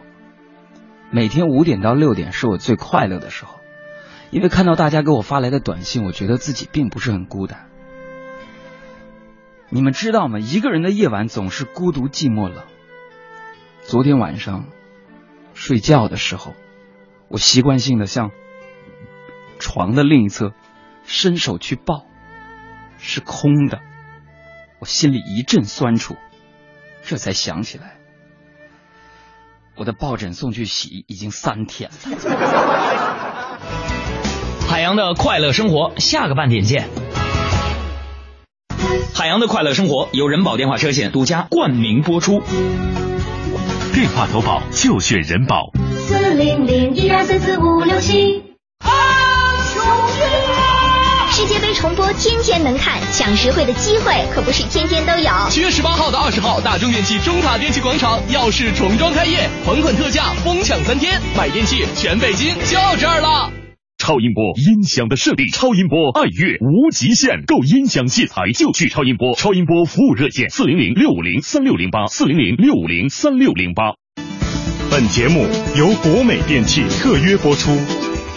[1.09, 3.59] 每天五点到六点是我最快乐的时候，
[4.29, 7.65] 因为看到大家给我发来的短信，我觉得自己并不是很孤单。
[9.69, 10.38] 你们知道吗？
[10.38, 12.63] 一个人的夜晚总是孤独、寂寞、冷。
[13.81, 14.67] 昨天晚上
[15.53, 16.53] 睡觉的时候，
[17.29, 18.31] 我习惯性的向
[19.59, 20.53] 床的另一侧
[21.05, 22.05] 伸手去抱，
[22.97, 23.79] 是空的。
[24.79, 26.15] 我心里一阵酸楚，
[27.03, 27.95] 这才想起来，
[29.77, 31.95] 我的抱枕送去洗已经三天了。
[34.67, 36.89] 海洋的快乐生活，下个半点见。
[39.13, 42.41] 海洋的快乐生活由人保电话车险独家冠名播出。
[43.93, 45.71] 电话投保就选人保。
[46.08, 48.41] 四零零一二三四五六七。
[51.29, 55.32] 世界杯重播天天能看，抢实惠的机会可不是天天都有。
[55.51, 63.51] 七月十八号到二十号，大中电器中塔电器广场耀世重装开业，款款特价，疯抢三天，买电器全北京就这儿了。
[64.03, 69.33] 超音波音响的设定，超音波爱乐无极限，购音响器材就去超音波。
[69.37, 73.93] 超音波服务热线：四零零六五零三六零八，四零零六五零三六零八。
[74.91, 77.71] 本节目由国美电器特约播出，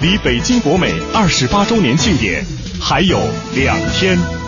[0.00, 2.44] 离北京国美二十八周年庆典
[2.81, 3.18] 还有
[3.57, 4.46] 两天。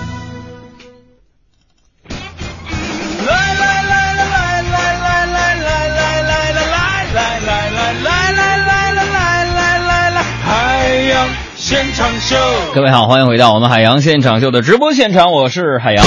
[11.59, 12.37] 现场秀。
[12.73, 16.07] 各位好，欢迎回到我们海洋现场秀的直播现场，我是海洋。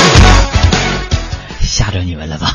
[1.60, 2.48] 吓着你们了吧？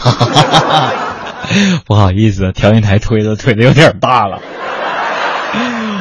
[1.84, 4.40] 不好意思，调音台推的推的有点大了。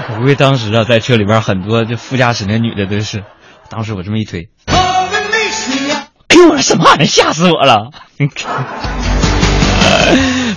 [0.09, 3.25] 我估计当时啊，在车里边很多就副驾驶那女的都是，
[3.69, 5.09] 当时我这么一推，哎
[6.37, 7.91] 呦我什么玩意儿，吓死我了！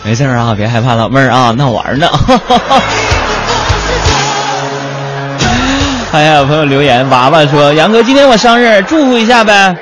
[0.04, 2.06] 没事啊，别害怕，老妹儿啊，那玩呢。
[6.10, 9.76] 哎呀，有朋友留言，娃娃说：“杨哥，今天我生日，祝福一下呗。”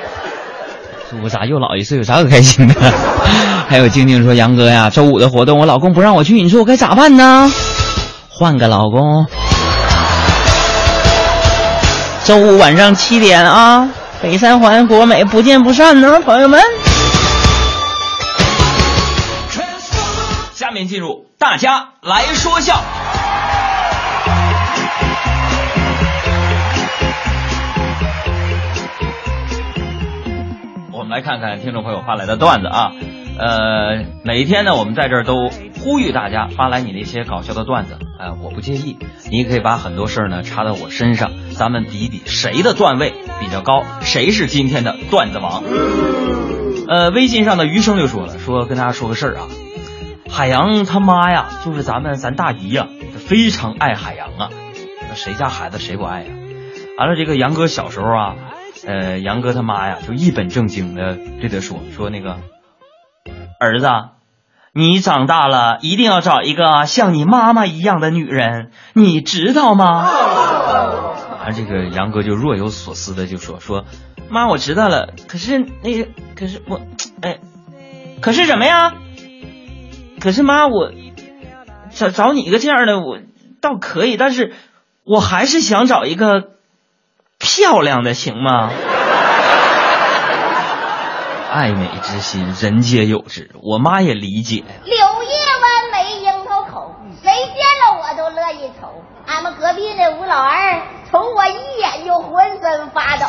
[1.09, 1.45] 祝福啥？
[1.45, 2.75] 又老一岁，有啥可开心的？
[3.69, 7.49] 还有静静说：“杨哥呀，周五的活动我老公不让我去，你说我该咋办呢？
[8.29, 9.25] 换个老公。
[12.25, 13.87] 周五晚上七点啊，
[14.21, 16.61] 北三环国美不见不散呢，朋友们。”
[20.53, 22.83] 下面进入大家来说笑。
[31.07, 32.91] 们来看看听众朋友发来的段子啊，
[33.39, 35.47] 呃，每一天呢，我们在这儿都
[35.79, 38.99] 呼吁大家发来你那些搞笑的段子，呃，我不介意，
[39.31, 45.63] 你可以把很多事儿呢插到我身上，咱们比比谁的段位比较高，谁是今天的段子王。
[46.89, 49.47] 呃，微信上的余生就说了，说跟大家说个事儿啊。
[50.29, 54.49] 海洋他妈呀，就是咱们咱大姨呀，非常爱海洋啊。
[55.07, 56.27] 那谁家孩子谁不爱呀？
[56.97, 58.35] 完了，这个杨哥小时候啊，
[58.87, 62.37] 呃，杨哥他妈呀，就一本正经的对他说说那个
[63.59, 63.87] 儿子，
[64.71, 70.07] 你长大了一定要找一个像你妈妈一样的女人，你知道吗？
[71.43, 73.83] 啊，这个杨哥就若有所思的就说说，
[74.29, 76.79] 妈，我知道了，可是那个，可是我，
[77.21, 77.39] 哎，
[78.21, 78.93] 可是什么呀？
[80.21, 80.93] 可是妈，我
[81.89, 83.19] 找找你一个这样的，我
[83.59, 84.53] 倒可以，但是
[85.03, 86.51] 我还是想找一个
[87.47, 88.69] 漂亮的，行吗？
[91.49, 94.65] 爱美之心，人皆有之，我妈也理解呀。
[94.83, 94.97] 柳叶
[95.63, 98.89] 弯眉，樱桃口，谁见了我都乐意瞅。
[99.25, 103.25] 俺们隔壁那吴老二瞅我一眼就浑身发抖。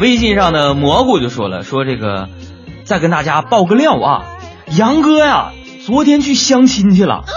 [0.00, 2.28] 微信上的蘑菇就说了，说这个。
[2.84, 4.24] 再跟大家爆个料啊，
[4.66, 5.52] 杨哥呀，
[5.86, 7.30] 昨天去相亲去了，啊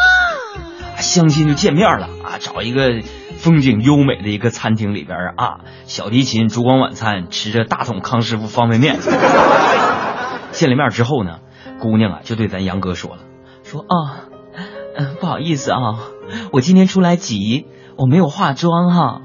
[0.98, 2.90] 相亲就见面了啊，找一个
[3.38, 8.98] 风景优美的一个餐厅里边啊，小提琴、烛光晚餐，吃着大桶康师傅方便面。
[10.52, 11.40] 见了面之后呢，
[11.80, 13.22] 姑娘啊就对咱杨哥说了，
[13.64, 14.26] 说啊，
[14.96, 15.78] 嗯，不好意思啊，
[16.52, 17.68] 我今天出来急，
[17.98, 19.22] 我没有化妆哈。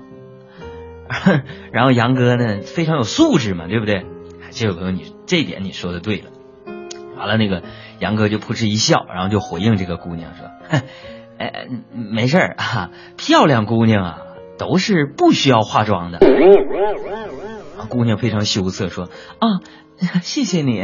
[1.72, 4.04] 然后杨哥呢非常有素质嘛，对不对？
[4.50, 6.30] 这位朋友，你这点你说的对了。
[7.16, 7.62] 完了，那个
[8.00, 10.46] 杨哥就扑哧一笑，然后就回应这个姑娘说
[11.40, 14.18] ：“哎，没事儿啊，漂亮姑娘啊，
[14.58, 16.18] 都是不需要化妆的。”
[17.88, 19.06] 姑娘非常羞涩说
[19.40, 19.64] ：“啊，
[20.22, 20.82] 谢谢你。”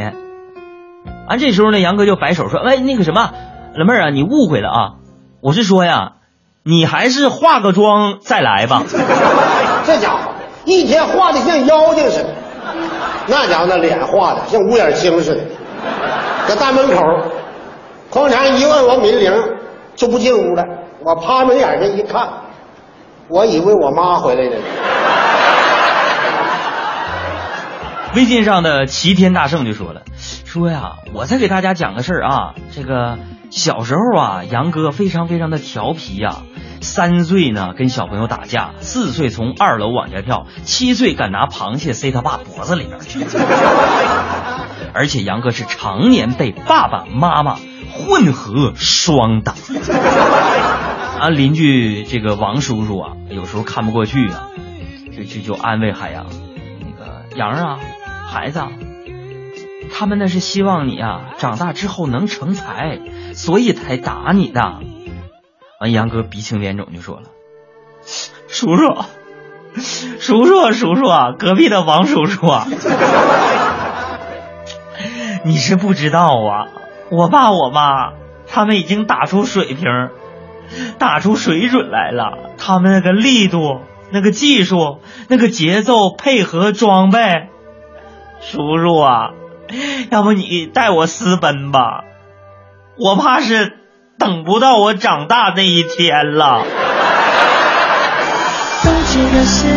[1.29, 3.31] 啊这时候呢，杨哥就摆手说：“哎，那个什么，
[3.75, 4.93] 老妹儿啊，你误会了啊，
[5.41, 6.13] 我是说呀，
[6.63, 8.83] 你还是化个妆再来吧。
[9.85, 10.31] ”这家伙
[10.65, 12.33] 一天化的像妖精似的。
[13.27, 15.41] 那家伙那脸画的像乌眼青似的，
[16.47, 17.03] 搁大门口，
[18.09, 19.31] 哐当一问我门铃，
[19.97, 20.63] 就不进屋了。
[21.03, 22.29] 我趴门眼上一看，
[23.27, 24.57] 我以为我妈回来了。
[28.15, 30.03] 微信上的齐天大圣就说了，
[30.45, 33.19] 说呀，我再给大家讲个事儿啊，这个
[33.51, 36.37] 小时候啊，杨哥非常非常的调皮呀。
[36.79, 43.19] 三岁呢，跟小朋友打架；四岁从二楼往下跳；七岁敢拿螃蟹塞他爸脖子里边去。
[44.93, 47.57] 而且杨哥是常年被爸爸妈妈
[47.97, 49.53] 混合双打。
[51.19, 54.49] 啊，邻居这个王叔叔啊，有时候看不过去啊，
[55.15, 56.27] 就就就安慰海洋，
[56.79, 57.79] 那个杨啊，
[58.29, 58.61] 孩子，
[59.91, 62.99] 他们那是希望你啊长大之后能成才，
[63.33, 64.61] 所以才打你的。
[65.79, 67.23] 完，杨哥鼻青脸肿就说了
[68.47, 68.95] ：“叔叔，
[70.19, 72.67] 叔叔，叔叔啊，隔壁的王叔叔啊，
[75.45, 76.67] 你是不知道啊，
[77.09, 78.13] 我爸我妈
[78.47, 80.09] 他们已经打出水平，
[80.97, 82.51] 打出水准来了。
[82.57, 87.49] 他们那个力度、那个技术、那个节奏配合装备，
[88.41, 89.31] 叔叔啊，
[90.11, 92.03] 要不你带我私奔吧，
[92.97, 93.73] 我怕是。”
[94.19, 96.63] 等不到我长大那一天了。
[98.81, 99.67] 冻结的时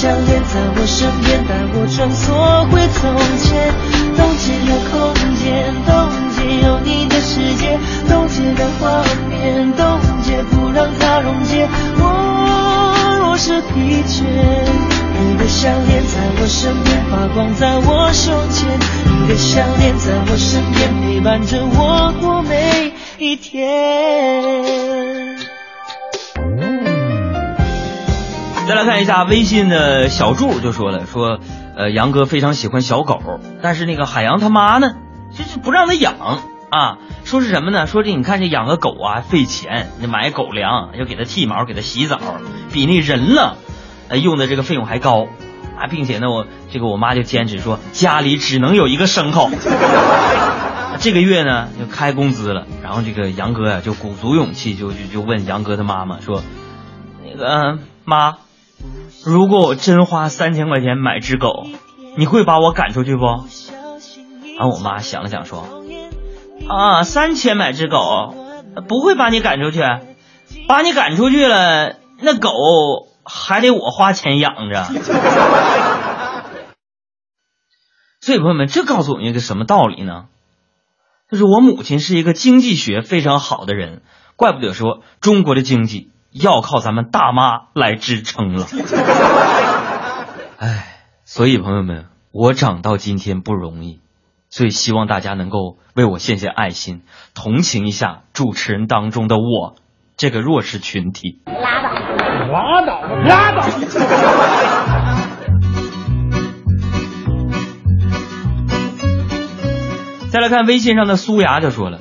[0.00, 3.68] 项链在我身边，带我穿梭回从前。
[4.16, 5.92] 冻结了空间，冻
[6.32, 7.78] 结有你的世界，
[8.08, 11.68] 冻结的画面，冻结不让它溶解。
[11.98, 12.02] 我
[13.20, 13.36] 若。
[13.36, 14.24] 是疲倦，
[15.18, 18.68] 你的项链在我身边发光，在我胸前，
[19.04, 24.99] 你的项链在我身边陪伴着我过每一天。
[28.70, 31.40] 再来看一下微信的小柱就说了，说，
[31.76, 33.20] 呃，杨哥非常喜欢小狗，
[33.60, 34.94] 但是那个海洋他妈呢，
[35.36, 36.14] 就是不让他养
[36.70, 37.88] 啊，说是什么呢？
[37.88, 42.20] 说这你看这养个狗啊费钱，你买狗粮要给它剃毛，给它洗澡，
[42.72, 43.56] 比那人了，
[44.08, 45.26] 呃，用的这个费用还高
[45.76, 49.50] 啊，并且呢，我这个我妈就坚持说家里只能有一个牲口。
[51.00, 56.40] 这个月呢就开工资了，然后这个杨哥呀就鼓足勇气就就就问杨哥他妈妈说，
[57.24, 58.36] 那个妈。
[59.24, 61.66] 如果我真花三千块钱买只狗，
[62.16, 63.24] 你会把我赶出去不？
[64.58, 65.84] 然后我妈想了想说
[66.68, 68.34] ：“啊，三千买只狗，
[68.88, 69.82] 不会把你赶出去，
[70.66, 72.50] 把你赶出去了，那狗
[73.24, 74.84] 还得我花钱养着。
[78.20, 80.26] ”所以朋友们，这告诉我们一个什么道理呢？
[81.30, 84.02] 就是我母亲是一个经济学非常好的人，
[84.36, 86.10] 怪不得说中国的经济。
[86.32, 88.64] 要靠咱们大妈来支撑了，
[90.58, 90.86] 哎，
[91.24, 94.00] 所以朋友们，我长到今天不容易，
[94.48, 97.02] 所以希望大家能够为我献献爱心，
[97.34, 99.74] 同情一下主持人当中的我
[100.16, 101.40] 这个弱势群体。
[101.46, 101.90] 拉倒，
[102.46, 103.62] 拉倒，拉倒。
[110.30, 111.98] 再来看微信上的苏牙就说了，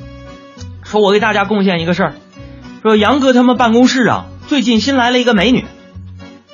[0.84, 2.14] 说我给大家贡献一个事儿。
[2.82, 5.66] 说杨哥他们办公室啊，最近新来了一个美女。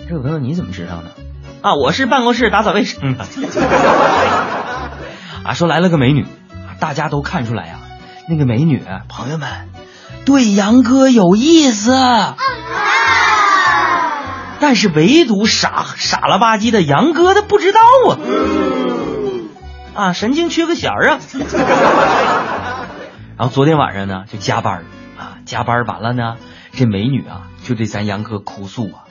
[0.10, 1.04] 这位朋友你怎么知道呢？
[1.62, 3.26] 啊，我是办公室打扫卫生的。
[5.46, 6.26] 啊，说来了个美女，
[6.80, 7.76] 大家都看出来呀，
[8.28, 9.48] 那个美女朋友们
[10.26, 11.96] 对杨哥有意思，
[14.60, 17.80] 但是唯独傻傻了吧唧的杨哥他不知道
[19.94, 21.20] 啊，啊，神经缺个弦儿啊。
[23.38, 24.86] 然后昨天晚上呢，就加班。
[25.46, 26.38] 加班完了呢，
[26.72, 29.06] 这美女啊就对咱杨哥哭诉啊，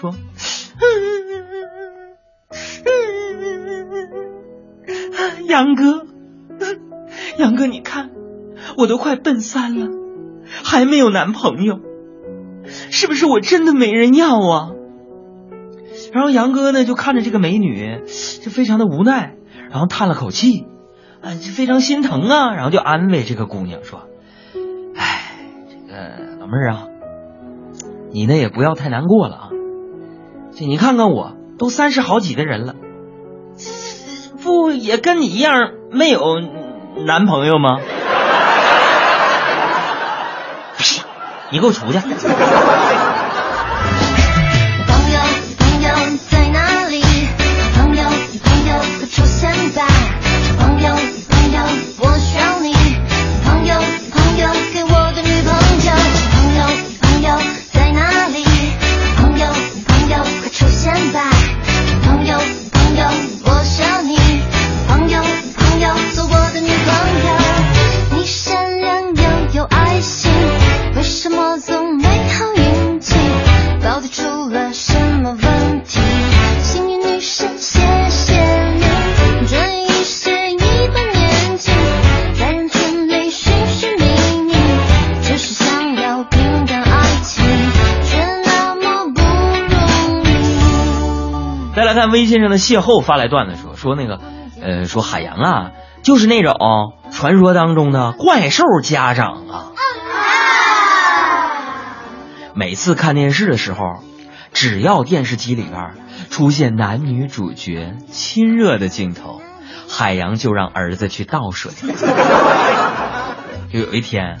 [0.00, 0.14] 说
[5.48, 6.06] ：“杨哥，
[7.38, 8.10] 杨哥，你看
[8.76, 9.88] 我都快奔三了，
[10.64, 11.80] 还没有男朋友，
[12.64, 14.70] 是不是我真的没人要啊？”
[16.12, 18.00] 然后杨哥呢就看着这个美女，
[18.42, 19.34] 就非常的无奈，
[19.70, 20.66] 然后叹了口气，
[21.20, 24.06] 啊，就非常心疼啊，然后就安慰这个姑娘说。
[26.40, 26.86] 老妹儿啊，
[28.10, 29.48] 你呢也不要太难过了啊！
[30.52, 32.74] 这你看看我都三十好几的人了，
[34.42, 36.20] 不也跟你一样没有
[37.06, 37.78] 男朋友吗？
[41.52, 41.98] 你给我出去！
[92.00, 94.18] 在微信上的邂逅发来段子说说那个，
[94.62, 95.72] 呃，说海洋啊，
[96.02, 96.54] 就是那种
[97.10, 99.72] 传说当中的怪兽家长啊。
[102.54, 103.96] 每次看电视的时候，
[104.54, 105.90] 只要电视机里边
[106.30, 109.42] 出现男女主角亲热的镜头，
[109.86, 111.70] 海洋就让儿子去倒水。
[113.70, 114.38] 就有一天，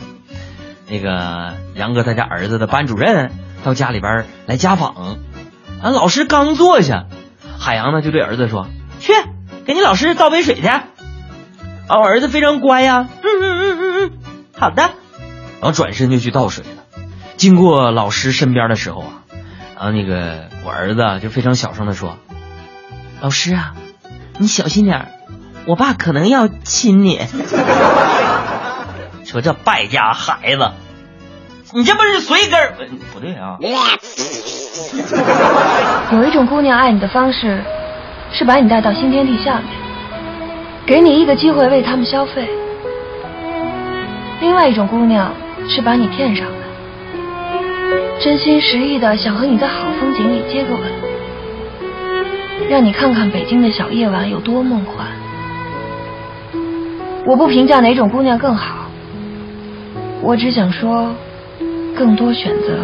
[0.88, 3.30] 那个杨哥他家儿子的班主任
[3.62, 5.18] 到家里边来家访，
[5.82, 7.04] 俺老师刚坐下。
[7.60, 8.66] 海洋呢就对儿子说
[8.98, 9.12] ：“去
[9.66, 10.82] 给你老师倒杯水去。”啊，
[11.98, 14.18] 我儿子非常乖呀，嗯嗯嗯嗯嗯，
[14.58, 14.82] 好的。
[15.60, 16.84] 然后转身就去倒水了。
[17.36, 19.24] 经过老师身边的时候啊，
[19.76, 22.16] 然后那个我儿子就非常小声的说
[23.20, 23.74] ：“老师啊，
[24.38, 25.08] 你小心点
[25.66, 27.20] 我爸可能要亲你。
[29.26, 30.70] ”说这败家孩子，
[31.72, 32.74] 你这不是随根儿
[33.12, 33.56] 不对啊。
[36.12, 37.60] 有一种姑娘爱你的方式，
[38.32, 39.66] 是把你带到新天地下面，
[40.84, 42.42] 给你一个机会为他们消费；
[44.40, 45.32] 另外一种姑娘
[45.68, 46.52] 是把你骗上的，
[48.20, 50.82] 真心实意的想和你在好风景里接个吻，
[52.68, 55.06] 让你看看北京的小夜晚有多梦幻。
[57.26, 58.90] 我不评价哪种姑娘更好，
[60.20, 61.14] 我只想说，
[62.00, 62.82] 更多选择。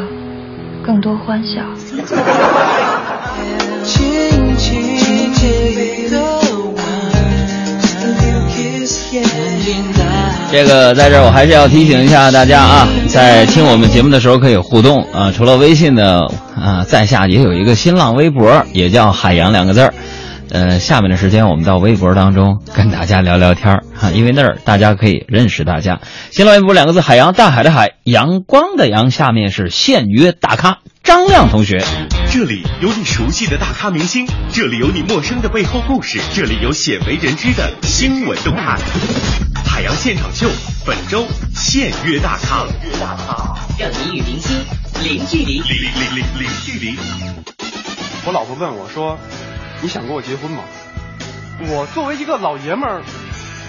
[0.84, 1.62] 更多欢笑。
[10.52, 16.20] 这个在这儿我还是要提醒一下大家啊，在听我们节目的时候可以互动啊，除了微信的
[16.54, 19.94] 啊，在下也有一个新浪微博，也叫海洋两个字儿。
[20.50, 26.00] 呃，下面的时间我们到微博当中跟大家聊聊天儿哈，因为那儿大家可以认识大家。
[26.30, 29.10] 新浪微博两个字：海洋，大海的海，阳光的阳。
[29.10, 31.82] 下面是现约大咖张亮同学。
[32.30, 38.76] 这里有你熟悉的大咖明星，这里有你陌生的背后故事，这里有鲜为人知的新闻动态。
[39.64, 40.48] 海洋现场秀
[40.84, 42.66] 本周现约大咖，
[43.00, 44.56] 大咖让你与明星
[45.02, 45.60] 零距离。
[45.60, 46.98] 零零零零距离。
[48.26, 49.18] 我老婆问我说
[49.80, 50.64] ：“你想跟我结婚吗？”
[51.68, 53.02] 我作为一个老爷们儿，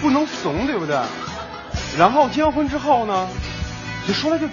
[0.00, 0.96] 不能怂，对不对？
[1.98, 3.28] 然后结完婚之后呢，
[4.06, 4.46] 就说来就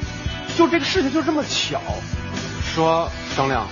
[0.57, 1.79] 就这个事情就这么巧，
[2.73, 3.67] 说张亮，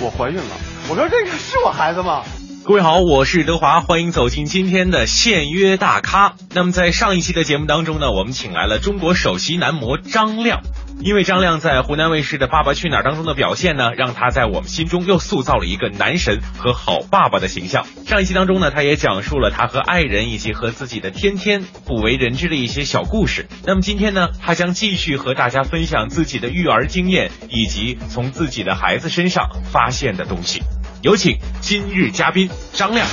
[0.00, 0.42] 我怀孕了。
[0.88, 2.22] 我说这个是我孩子吗？
[2.64, 6.34] 各位好，我是德华，欢迎走进今天的现约大咖。
[6.54, 10.62] 那么在上一期的节目当中呢，我们请来了中国首席男模张亮。
[11.00, 17.84] 因为张亮在湖南卫视的《爸爸去哪儿》当中的表现呢，让他在我们心中又塑造了一个男神和好爸爸的形象。
[18.06, 23.46] 上一期当中呢，他也讲述了他和爱人以及和自己的天天不为人知的一些小故事。
[23.64, 30.62] 那么今天呢，他将继续和大家分享自己的育儿经验以及从自己的孩子身上发现的东西。
[31.02, 33.06] 有请今日嘉宾张亮。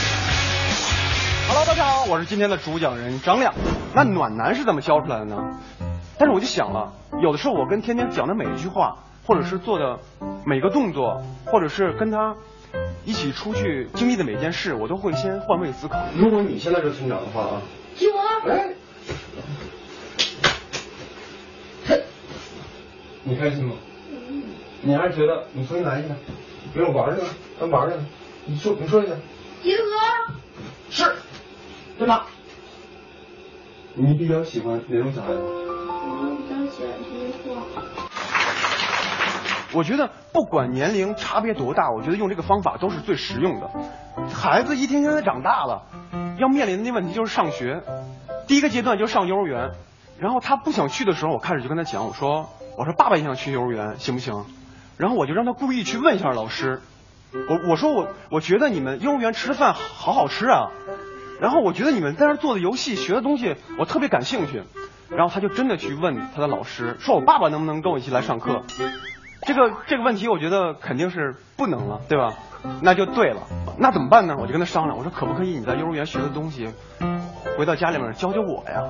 [1.47, 3.55] Hello，大家好，我是今天的主讲人张亮。
[3.95, 5.35] 那暖男是怎么教出来的呢？
[6.19, 6.91] 但是我就想了，
[7.21, 9.99] 有的时候我跟天天讲的每一句话，或者是做的
[10.45, 12.35] 每个动作，或者是跟他
[13.03, 15.99] 一起出去经历的每件事，我都会先换位思考。
[16.15, 17.61] 如果你现在是村长的话啊，
[17.97, 18.49] 救我！
[21.89, 21.99] 哎，
[23.23, 23.75] 你开心吗？
[24.81, 26.15] 你还是觉得你重新来一下，
[26.73, 27.27] 给我玩去了，
[27.59, 28.05] 咱玩去了。
[28.45, 29.13] 你说，你说一下。
[29.61, 29.83] 集合。
[30.89, 31.03] 是，
[31.97, 32.27] 对吧？
[33.93, 35.68] 你比较喜欢哪种小孩子？
[39.73, 39.83] 我。
[39.83, 43.69] 觉得不管年龄差别多大，我觉得用这个方法都是最实用的。
[44.33, 45.83] 孩子一天天的长大了，
[46.37, 47.81] 要面临的那问题就是上学。
[48.47, 49.71] 第一个阶段就是上幼儿园，
[50.19, 54.45] 然后他不想去的时候，我开始就跟他讲，我说我说爸爸也想去幼儿园，行不行？
[54.97, 56.81] 然后我就让他故意去问一下老师，
[57.31, 60.71] 我我说我我觉得你们幼儿园吃的饭好好吃啊，
[61.39, 64.63] 然后我觉得你们在那做的游戏学的东西我特别感兴趣，
[65.09, 68.63] 然后他就真的去问他的老师，说我爸爸能不能跟我一起来上课？
[69.41, 72.33] 这个这个问题我觉得肯定是不能了，对吧？
[72.81, 73.41] 那就对了，
[73.77, 74.35] 那怎么办呢？
[74.37, 76.69] 我就跟他商量，我说可不可以你在幼儿园学的东西，
[77.57, 78.83] 回到家里面教教我呀？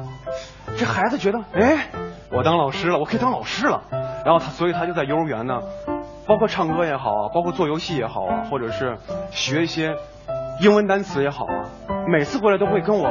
[0.76, 1.90] 这孩子觉得，哎，
[2.32, 3.84] 我当老师了，我可以当老师了。
[4.26, 5.62] 然后他，所以他就在幼儿园呢，
[6.26, 8.98] 包括唱歌也好啊，包括做游戏也好啊，或者是
[9.30, 9.96] 学一些
[10.62, 11.70] 英文单词也好啊，
[12.08, 13.08] 每次回来都会跟我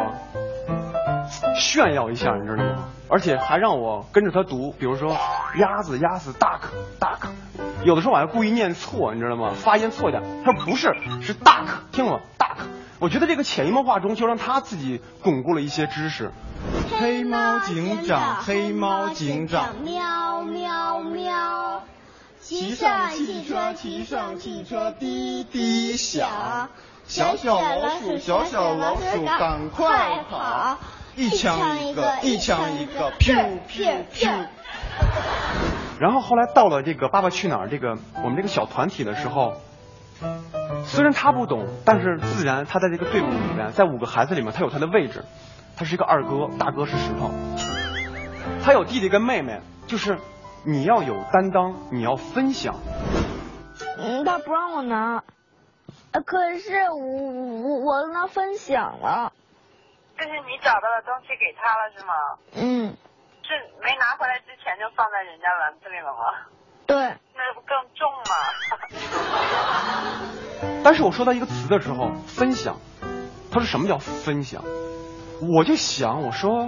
[1.57, 2.89] 炫耀一下，你知道吗？
[3.09, 5.17] 而且还让我跟着他读，比如说
[5.57, 6.61] 鸭子鸭子 duck
[7.01, 7.29] duck，
[7.85, 9.53] 有的时候我还故意念错，你知道吗？
[9.55, 12.65] 发音错一点，他说不是，是 duck，听了吗？duck。
[12.99, 16.33] 我觉得这个潜移默化中就让他自己巩固了一些知识。
[16.99, 21.83] 黑猫警长，黑猫警长，喵喵喵。
[22.41, 26.69] 骑上汽车，骑上汽车，滴滴响。
[27.07, 30.77] 小小老鼠，小小老鼠，赶快跑！
[31.19, 34.47] 一枪一个，一枪一个，噗噗噗。
[35.99, 39.55] 然后后来到了这个《爸爸去哪儿》这个我们这个小团体的时候，
[40.85, 45.25] 虽然他不懂，但是自然他在这个队伍里面，在五个孩子里面，他有他的位置。
[45.77, 47.33] 他是一个二哥，大哥是石头。
[48.63, 50.19] 他有弟弟跟妹妹，就是
[50.65, 52.77] 你要有担当，你要分享。
[53.99, 55.25] 嗯，他不让我拿，
[56.13, 59.33] 呃可是我我我跟他分享了。
[60.19, 62.13] 就是你找到的东西给他了是吗？
[62.57, 62.97] 嗯，
[63.43, 66.51] 是没拿回来之前就放在人家篮子里了吗？
[66.87, 66.97] 对。
[67.35, 68.35] 那不更重吗？
[70.83, 72.77] 但是我说到一个词的时候，分享，
[73.53, 74.65] 他说什么叫分享？
[75.55, 76.67] 我就想，我说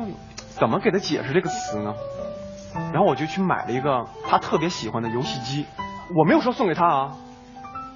[0.59, 1.95] 怎么给他解释这个词呢？
[2.93, 5.67] 然后我就去买了一个他特别喜欢的游戏机，
[6.17, 7.17] 我没有说送给他啊，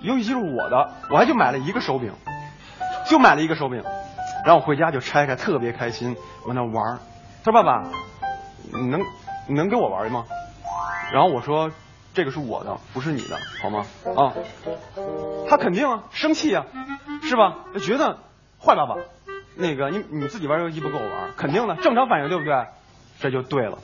[0.03, 2.13] 游戏机是我的，我还就买了一个手柄，
[3.09, 3.85] 就买了一个手柄，
[4.45, 6.17] 然后回家就拆开，特别开心，
[6.47, 6.99] 往那玩。
[7.43, 7.91] 他说：“爸爸，
[8.73, 9.01] 你能
[9.49, 10.25] 你能给我玩吗？”
[11.13, 11.71] 然后我说
[12.15, 13.85] ：“这个是我的，不是你的，好吗？”
[14.17, 14.33] 啊，
[15.49, 16.67] 他肯定啊，生气啊，
[17.23, 17.57] 是吧？
[17.73, 18.19] 他觉得
[18.61, 18.97] 坏爸爸。
[19.57, 22.67] 那个你你自己玩游戏不跟我玩，肯定的，正常反应对不对？
[23.21, 23.79] 这就对了。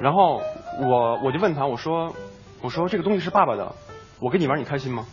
[0.00, 0.42] 然后
[0.80, 2.12] 我我就问他，我说
[2.60, 3.72] 我说这个东西是爸爸的，
[4.20, 5.06] 我跟你玩你开心吗？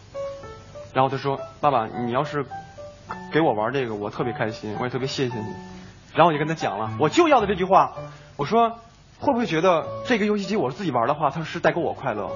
[0.94, 2.44] 然后他说：“爸爸，你要是
[3.32, 5.54] 给我玩这个，我特别开心，我也特别谢谢你。”
[6.16, 7.94] 然后我就跟他讲了，我就要的这句话，
[8.36, 8.80] 我说
[9.20, 12.30] 会不会觉得这个游戏机我是自己玩的话，它是带给我快乐，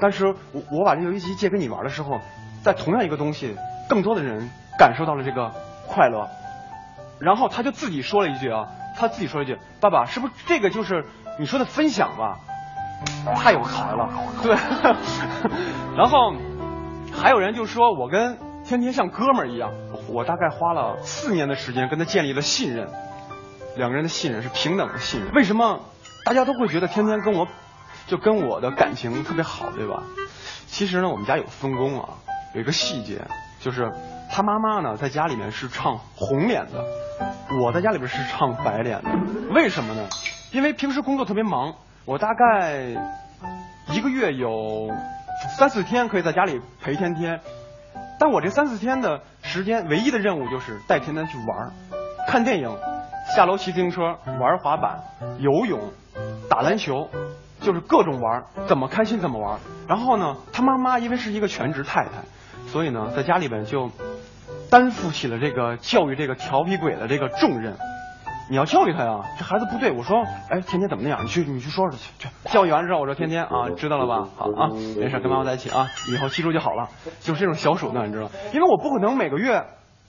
[0.00, 2.20] 但是我我把这游戏机借给你玩的时候，
[2.62, 3.56] 在同样一个东西，
[3.88, 5.52] 更多的人感受到了这个
[5.86, 6.28] 快乐。
[7.20, 11.04] 然后他就自己说了一句啊，他自己说了一句：“爸爸，是不是这个就是
[11.38, 12.38] 你说的分享吧？”
[13.36, 14.08] 太有才了，
[14.42, 14.56] 对。
[15.96, 16.32] 然后
[17.12, 18.38] 还有人就说我跟
[18.68, 19.72] 天天像哥们儿一样，
[20.08, 22.86] 我大概花了四年的时间跟他建立了信任，
[23.76, 25.32] 两个人的信任是平等的信任。
[25.32, 25.80] 为什么
[26.26, 27.48] 大家都会觉得天天跟我
[28.06, 30.02] 就跟我的感情特别好，对吧？
[30.66, 32.10] 其实呢，我们家有分工啊，
[32.54, 33.22] 有一个细节，
[33.58, 33.90] 就是
[34.30, 36.84] 他妈妈呢在家里面是唱红脸的，
[37.64, 39.08] 我在家里边是唱白脸的。
[39.54, 40.06] 为什么呢？
[40.52, 42.82] 因为平时工作特别忙，我大概
[43.94, 44.90] 一个月有
[45.56, 47.40] 三四天可以在家里陪天天，
[48.18, 51.72] 但我这三四天的时间，唯一的任务就是带天天去玩儿、
[52.26, 52.76] 看电影、
[53.34, 54.98] 下楼骑自行车、玩滑板、
[55.38, 55.80] 游泳、
[56.50, 57.08] 打篮球，
[57.60, 59.58] 就是各种玩儿，怎么开心怎么玩儿。
[59.86, 62.10] 然后呢，他妈妈因为是一个全职太太，
[62.66, 63.90] 所以呢，在家里边就
[64.68, 67.76] 担负起了这个教育这个调皮鬼的这个重任。
[68.50, 69.90] 你要教育他呀，这孩子不对。
[69.92, 71.22] 我说，哎，天天怎么那样？
[71.24, 72.12] 你去，你去说说去。
[72.18, 74.28] 去教育完之后，我说天天啊，知道了吧？
[74.36, 76.88] 好啊，没事，跟妈妈在一起啊，以后记住就好了。
[77.20, 78.30] 就是这种小手段，你知道？
[78.54, 79.64] 因为我不可能每个月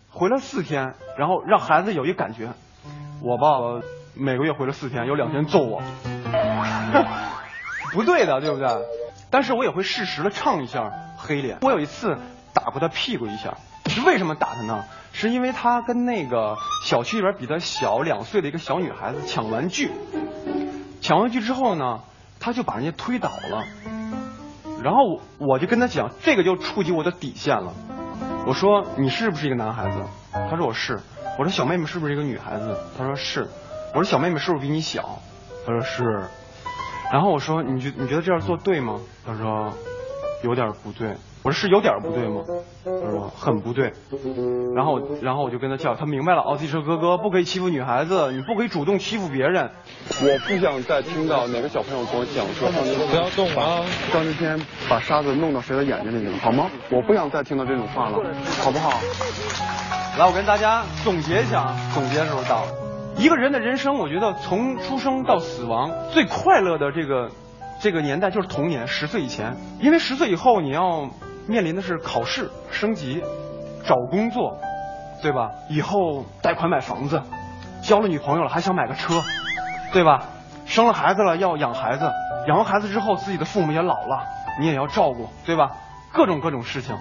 [0.10, 2.50] 回来四天，然后让孩子有一感觉，
[3.22, 3.82] 我爸爸
[4.16, 5.82] 每个月回来四天，有两天揍我，
[7.92, 8.68] 不对的，对不对？
[9.30, 11.58] 但是我也会适时的唱一下黑脸。
[11.62, 12.18] 我有一次
[12.54, 14.86] 打过他屁股一下，是为什么打他呢？
[15.12, 19.91] 是因为他跟那个小区里边比他小两岁的一个小女孩子抢玩具，
[21.01, 22.01] 抢玩具之后呢，
[22.39, 23.64] 他就把人家推倒了，
[24.84, 27.74] 然后我我就跟他讲，这个就触及我的底线了。
[28.45, 29.97] 我说你是不是一个男孩子？
[30.32, 30.99] 他说我是。
[31.38, 32.78] 我说小妹妹是不是一个女孩子？
[32.97, 33.47] 他说是。
[33.93, 35.20] 我说小妹妹是不是比你小？
[35.66, 36.03] 他说是。
[37.12, 38.99] 然后我说你觉你觉得这样做对吗？
[39.26, 39.74] 他说
[40.43, 41.16] 有点不对。
[41.42, 42.44] 我说是有点不对吗？
[42.84, 43.94] 他说很不对。
[44.76, 46.42] 然后然后我就跟他叫，他明白了。
[46.42, 49.72] 哦，自己说哥哥不可以欺负女孩子，你不可以主动欺负别人。
[50.22, 52.70] 我不想再听到哪个小朋友跟我讲说
[53.08, 54.60] 不要动啊，张志天
[54.90, 56.70] 把沙子弄到谁的眼睛里了，好吗？
[56.92, 58.18] 我不想再听到这种话了，
[58.62, 58.92] 好不好？
[60.18, 62.72] 来，我跟大家总结一下啊，总结的时候到了。
[63.18, 67.30] 一个人的人生，我觉得从出生到死亡，最快乐的这个
[67.82, 71.10] 这个年代就是童年，十岁以前，因为十岁以后你要
[71.50, 73.24] 面临的是考试、升级、
[73.84, 74.60] 找工作，
[75.24, 75.50] 对吧？
[75.68, 77.24] 以后贷款买房子，
[77.82, 79.22] 交了女朋友了还想买个车，
[79.91, 80.26] 对吧？
[80.68, 82.12] 生了孩子了要养孩子，
[82.47, 84.28] 养完孩子之后自己的父母也老了，
[84.60, 85.72] 你也要照顾，对吧？
[86.14, 86.95] 各种各种事情，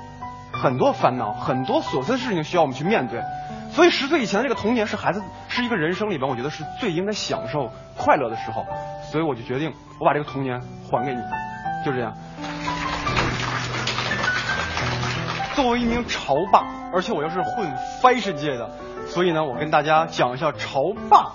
[0.51, 3.23] 很多烦恼，很多琐碎的事情需要我们去面对。
[3.71, 8.65] 所以十岁以前的这个童年是孩子是一个人生里边，我觉得是最应该享受快乐的时候。
[9.03, 10.59] 所以我就决定，我把这个童年
[10.91, 11.21] 还给你，
[11.85, 12.15] 就这样。
[15.59, 17.69] 作为一名潮爸，而且我又是混
[18.01, 18.71] fashion 界的，
[19.09, 21.33] 所以呢，我跟大家讲一下潮爸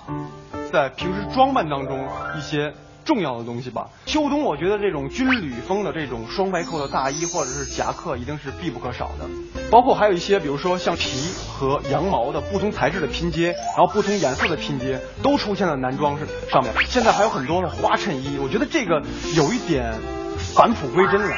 [0.72, 2.72] 在平时装扮当中一些
[3.04, 3.90] 重要的东西吧。
[4.06, 9.28] 秋冬我觉得这种军旅风的这种双排扣的大衣或者是夹克一定是必不可少的，
[9.70, 16.72] 包括还有一些比如说像皮和羊毛的不同材质的拼接，然后不同颜色的拼接都出现在男装是上面。
[16.86, 19.02] 现在还有很多的花衬衣，我觉得这个
[19.36, 19.92] 有一点
[20.38, 21.36] 返璞归真了。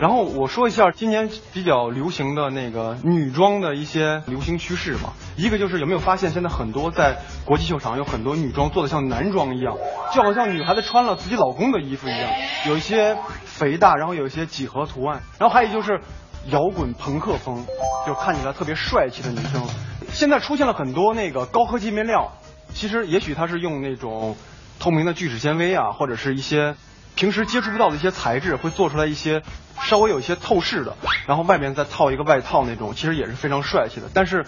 [0.00, 5.12] 然后我说一下今年比较流行的那个女装的一些流行趋势吧。
[5.36, 9.76] 一个就是有没有发现现在很多在国际秀场有很多女装做的像男装一样，
[10.14, 12.30] 就好像女孩子穿了自己老公的衣服一样，
[12.66, 15.20] 有一些肥大，然后有一些几何图案。
[15.38, 16.00] 然后还有就是
[16.46, 17.66] 摇滚朋克风，
[18.06, 19.62] 就看起来特别帅气的女生。
[20.08, 22.32] 现在出现了很多那个高科技面料，
[22.72, 24.34] 其实也许它是用那种
[24.78, 26.74] 透明的聚酯纤维啊，或者是一些。
[27.14, 29.42] 平时接触不到的一些材质，会做出来一些
[29.82, 30.96] 稍微有一些透视的，
[31.26, 34.08] 然后外面再套一个外套那种，其实也是非常帅气的。
[34.14, 34.46] 但是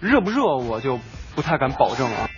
[0.00, 0.98] 热不热，我就
[1.34, 2.28] 不太敢保证啊。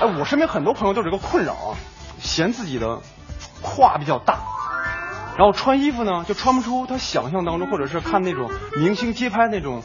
[0.00, 1.76] 哎，我身边很多朋友都有这个困扰啊，
[2.18, 3.00] 嫌自己的
[3.62, 4.38] 胯比较大，
[5.36, 9.82] 然后穿衣服呢就穿不出他想象当中，或者是看那种明星街拍那种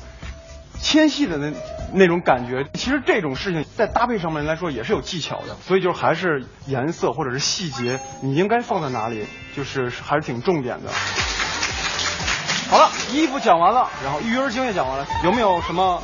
[0.84, 1.52] 纤细的那。
[1.96, 10.90] 那种感觉，其实这种事情在搭配上面来说也是有技巧的，所以就是还是颜色或者是细节，你应该放在哪里，就是还是挺重点的。
[12.68, 16.02] 好了，衣服讲完了，然后育儿经也讲完了，有没有什么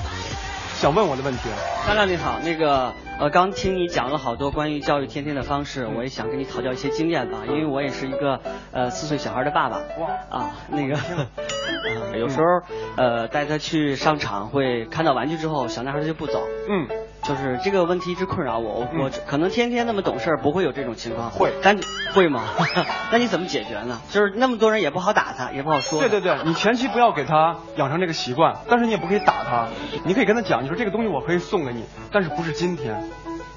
[0.80, 1.50] 想问我的问题。
[1.86, 8.40] 张亮你好，那个呃，刚听你讲了好多关于教育天天的方式，我也想跟你讨教一些经验吧，因为我也是一个
[8.72, 9.76] 呃四岁小孩的爸爸。
[10.00, 12.46] 哇啊，那个、呃 有时候
[12.96, 16.48] 呃带他去商场会看到玩具之后，小男孩就不走。
[16.70, 16.88] 嗯。
[17.24, 21.30] 就是这个问题一直困扰我，我、我可能天天那么懂事儿，不会有这种情况。
[21.30, 21.78] 会，但
[22.14, 22.44] 会吗？
[23.12, 24.00] 那你怎么解决呢？
[24.10, 26.00] 就是那么多人也不好打他，也不好说。
[26.00, 29.68] 对对对，你前期不要给他养成这个习惯，但是你也不可以打他，
[30.06, 33.04] 你可以跟他讲，你说这个东西我可以送给你，但是不是今天，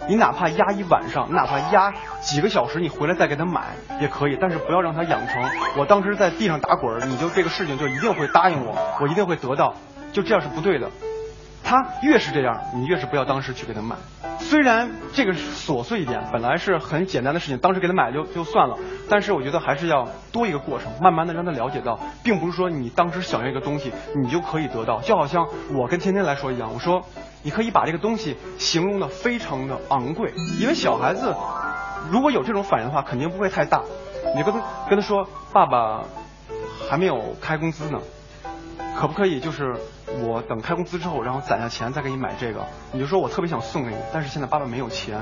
[0.09, 5.43] 你哪怕压一晚上，哪怕压几个小时，你回来再给他买也可以，但是不要让他养成
[5.77, 9.75] 我当时在地上打滚儿，你就这个事情就一定会答应我，我一定会得到，
[10.13, 10.91] 就这样是不对的。
[11.65, 13.97] 他越是这样，你越是不要当时去给他买。
[14.39, 18.77] 虽然这个琐碎一点，本来是很简单的事情，当时给他买就就算了，
[19.09, 23.93] 但是我觉得还是要多一个过程，慢慢的让他了解到，并不是说你当时想要一个东西，
[24.23, 25.01] 你就可以得到。
[25.01, 27.03] 就好像我跟天天来说一样，我说
[27.43, 31.35] 你可以把这个东西形容的非常的昂贵，因为小孩子
[32.11, 33.83] 如果有这种反应的话，肯定不会太大。
[34.35, 34.61] 你跟他
[34.91, 36.03] 跟他说，爸爸
[36.91, 38.01] 还没有开工资呢。
[38.97, 39.74] 可不可以就是
[40.22, 42.64] 我等开工资之后，然后攒下钱再给你买这个？
[42.93, 45.20] 你就说我特别想送给你，但是现在爸爸没有钱。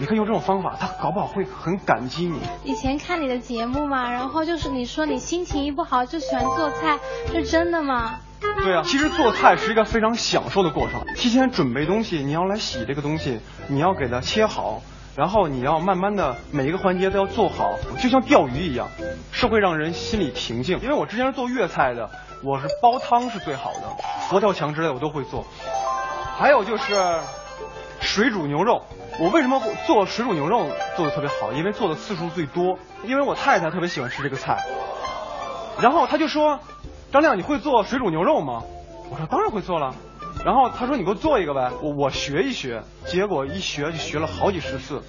[0.00, 2.40] 你可以用这种方法，他搞不好会很感激你。
[2.64, 6.98] 以前看你的节目嘛，然后就是你说你心情一不好就喜欢做菜，
[7.30, 8.18] 是真的吗？
[8.40, 11.04] 对啊，其实做菜是一个非常享受的过程。
[11.14, 14.82] 提前准备东西，你要来洗这个东西，你要给它切好，
[15.14, 18.88] 然后你要慢慢的每一个环节都要做好，就像钓鱼一样，
[19.32, 20.80] 是会让人心里平静。
[20.80, 22.10] 因为我之前是做粤菜的。
[22.44, 23.80] 我是煲汤是最好的，
[24.28, 25.46] 佛跳墙之类我都会做。
[26.36, 27.18] 还有就是
[28.00, 28.82] 水煮牛肉，
[29.18, 31.52] 我为什么做水煮牛肉做的特别好？
[31.52, 34.62] 因为做的次数最多，因为我太太特别喜欢吃这个菜。
[35.80, 36.60] 然后她就说
[37.10, 38.62] ：“张亮，你会做水煮牛肉吗？”
[39.10, 39.94] 我说：“当然会做了。”
[40.44, 45.02] 然后他说：“你给我做一个呗。”我我学一学，结果一学就学了好几十次。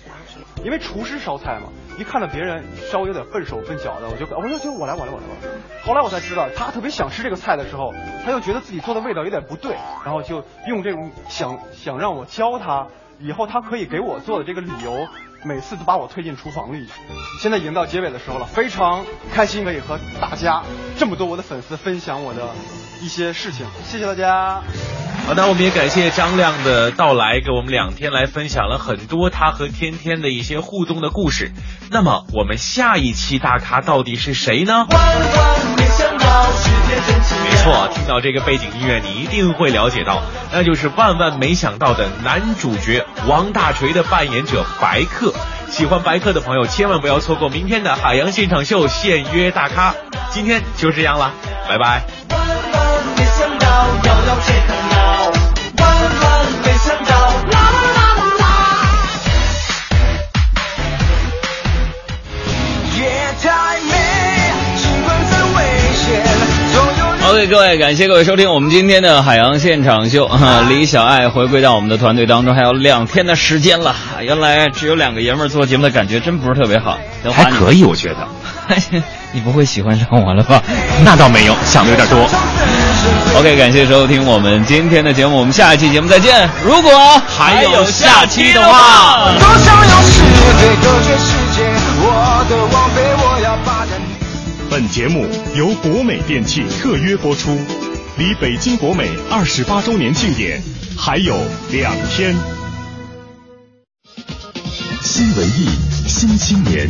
[0.64, 1.70] 因为厨师烧菜嘛，
[2.00, 5.26] 一看到别人稍微有点笨手笨脚的，我就我说就我来我来我来。
[5.84, 12.88] 后来我才知道，他特别想吃这个菜的时候，他又觉得自己做的味道有点不对，然后就用这种想想让我教他，
[13.20, 15.06] 以后他可以给我做的这个理由，
[15.44, 16.94] 每次都把我推进厨房里去。
[17.42, 20.64] 现在已经到结尾的时候了，非常开心可以和大家
[20.98, 22.48] 这么多我的粉丝分享我的
[23.02, 25.05] 一些事情，谢谢大家。
[25.28, 31.52] 好的，我们也感谢张亮的到来，给我们两天来分享了很多他和天天的一些互动的故事。
[31.90, 34.86] 那么，我们下一期大咖到底是谁呢？
[37.44, 40.22] 没错，听到这个背景音乐，你一定会了解到，
[40.54, 45.34] 那就是万万没想到的男主角王大锤的扮演者白客。
[45.70, 49.96] 喜欢白客的朋友，千万不要错过明天的海洋现场秀现约大咖。
[50.30, 51.34] 今天就这样了，
[51.68, 52.04] 拜拜。
[67.36, 70.32] OK，各位，感谢各位收听我们今天的海洋现场秀。
[70.70, 73.94] 李小爱回归到我们的团队当中，还有两天的时间了。
[74.22, 76.98] 原来只有两个爷们儿做节目的感觉真不是特别好。
[77.34, 78.26] 还可以，我觉得。
[79.34, 80.64] 你不会喜欢上我了吧？
[81.04, 82.26] 那倒没有，想的有点多。
[83.38, 86.50] OK，感谢收听我们今天的节目，我们下一期节目再见。
[86.64, 86.90] 如果
[87.38, 90.24] 还有下期的话，多想要是
[90.58, 91.66] 非隔绝世界，
[92.00, 93.05] 我的王妃。
[94.76, 97.50] 本节目由国美电器特约播出，
[98.18, 100.62] 离北京国美二十八周年庆典
[100.98, 101.34] 还有
[101.72, 102.36] 两天。
[105.02, 105.70] 新文艺
[106.10, 106.90] 新青年，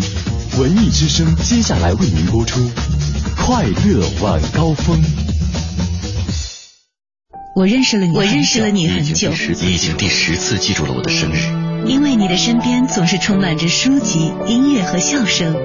[0.58, 2.60] 文艺之声接下来为您播出
[3.38, 5.00] 《快乐晚高峰》。
[7.56, 9.32] 我认识了你，我认识了你很久。
[9.62, 11.38] 你已经第十次记住了我的生日，
[11.86, 15.56] 因为你的身边总是充满着书籍、音乐和笑声，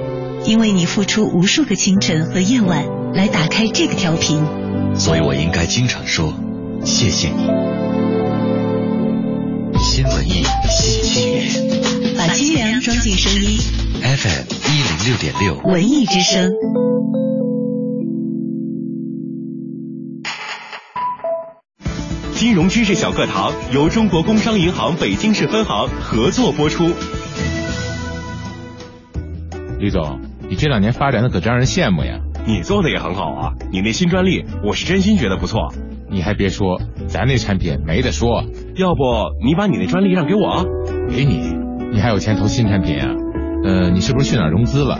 [0.45, 4.43] 因为你付出无数个清晨和夜晚来打开这个调频，
[4.97, 6.33] 所以我应该经常说
[6.83, 7.47] 谢谢你。
[9.79, 13.59] 新文艺新青年，把清凉装进声音。
[14.01, 16.51] FM 一零六点六，文艺之声。
[22.35, 26.89] 金融知识小课堂由中国工商银行北京市分行合作播出。
[29.79, 30.19] 李总，
[30.51, 32.19] 你这两年发展的可真让人羡慕呀！
[32.45, 35.73] 你做的也很好啊，你那新专利，我是真心觉得不错。
[36.09, 38.43] 你还别说，咱那产品没得说。
[38.75, 39.01] 要不
[39.45, 40.65] 你把你那专利让给我？
[41.09, 41.55] 给你，
[41.93, 43.15] 你还有钱投新产品啊？
[43.63, 44.99] 呃，你是不是去哪儿融资了？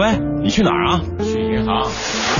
[0.00, 1.02] 喂，你去哪儿啊？
[1.22, 1.86] 去银行。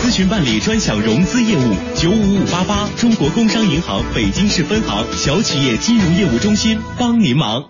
[0.02, 7.64] 咨询办理专享融资业务，九五五八八，中国工商银行北京市分行小企业金融业务中心帮您忙。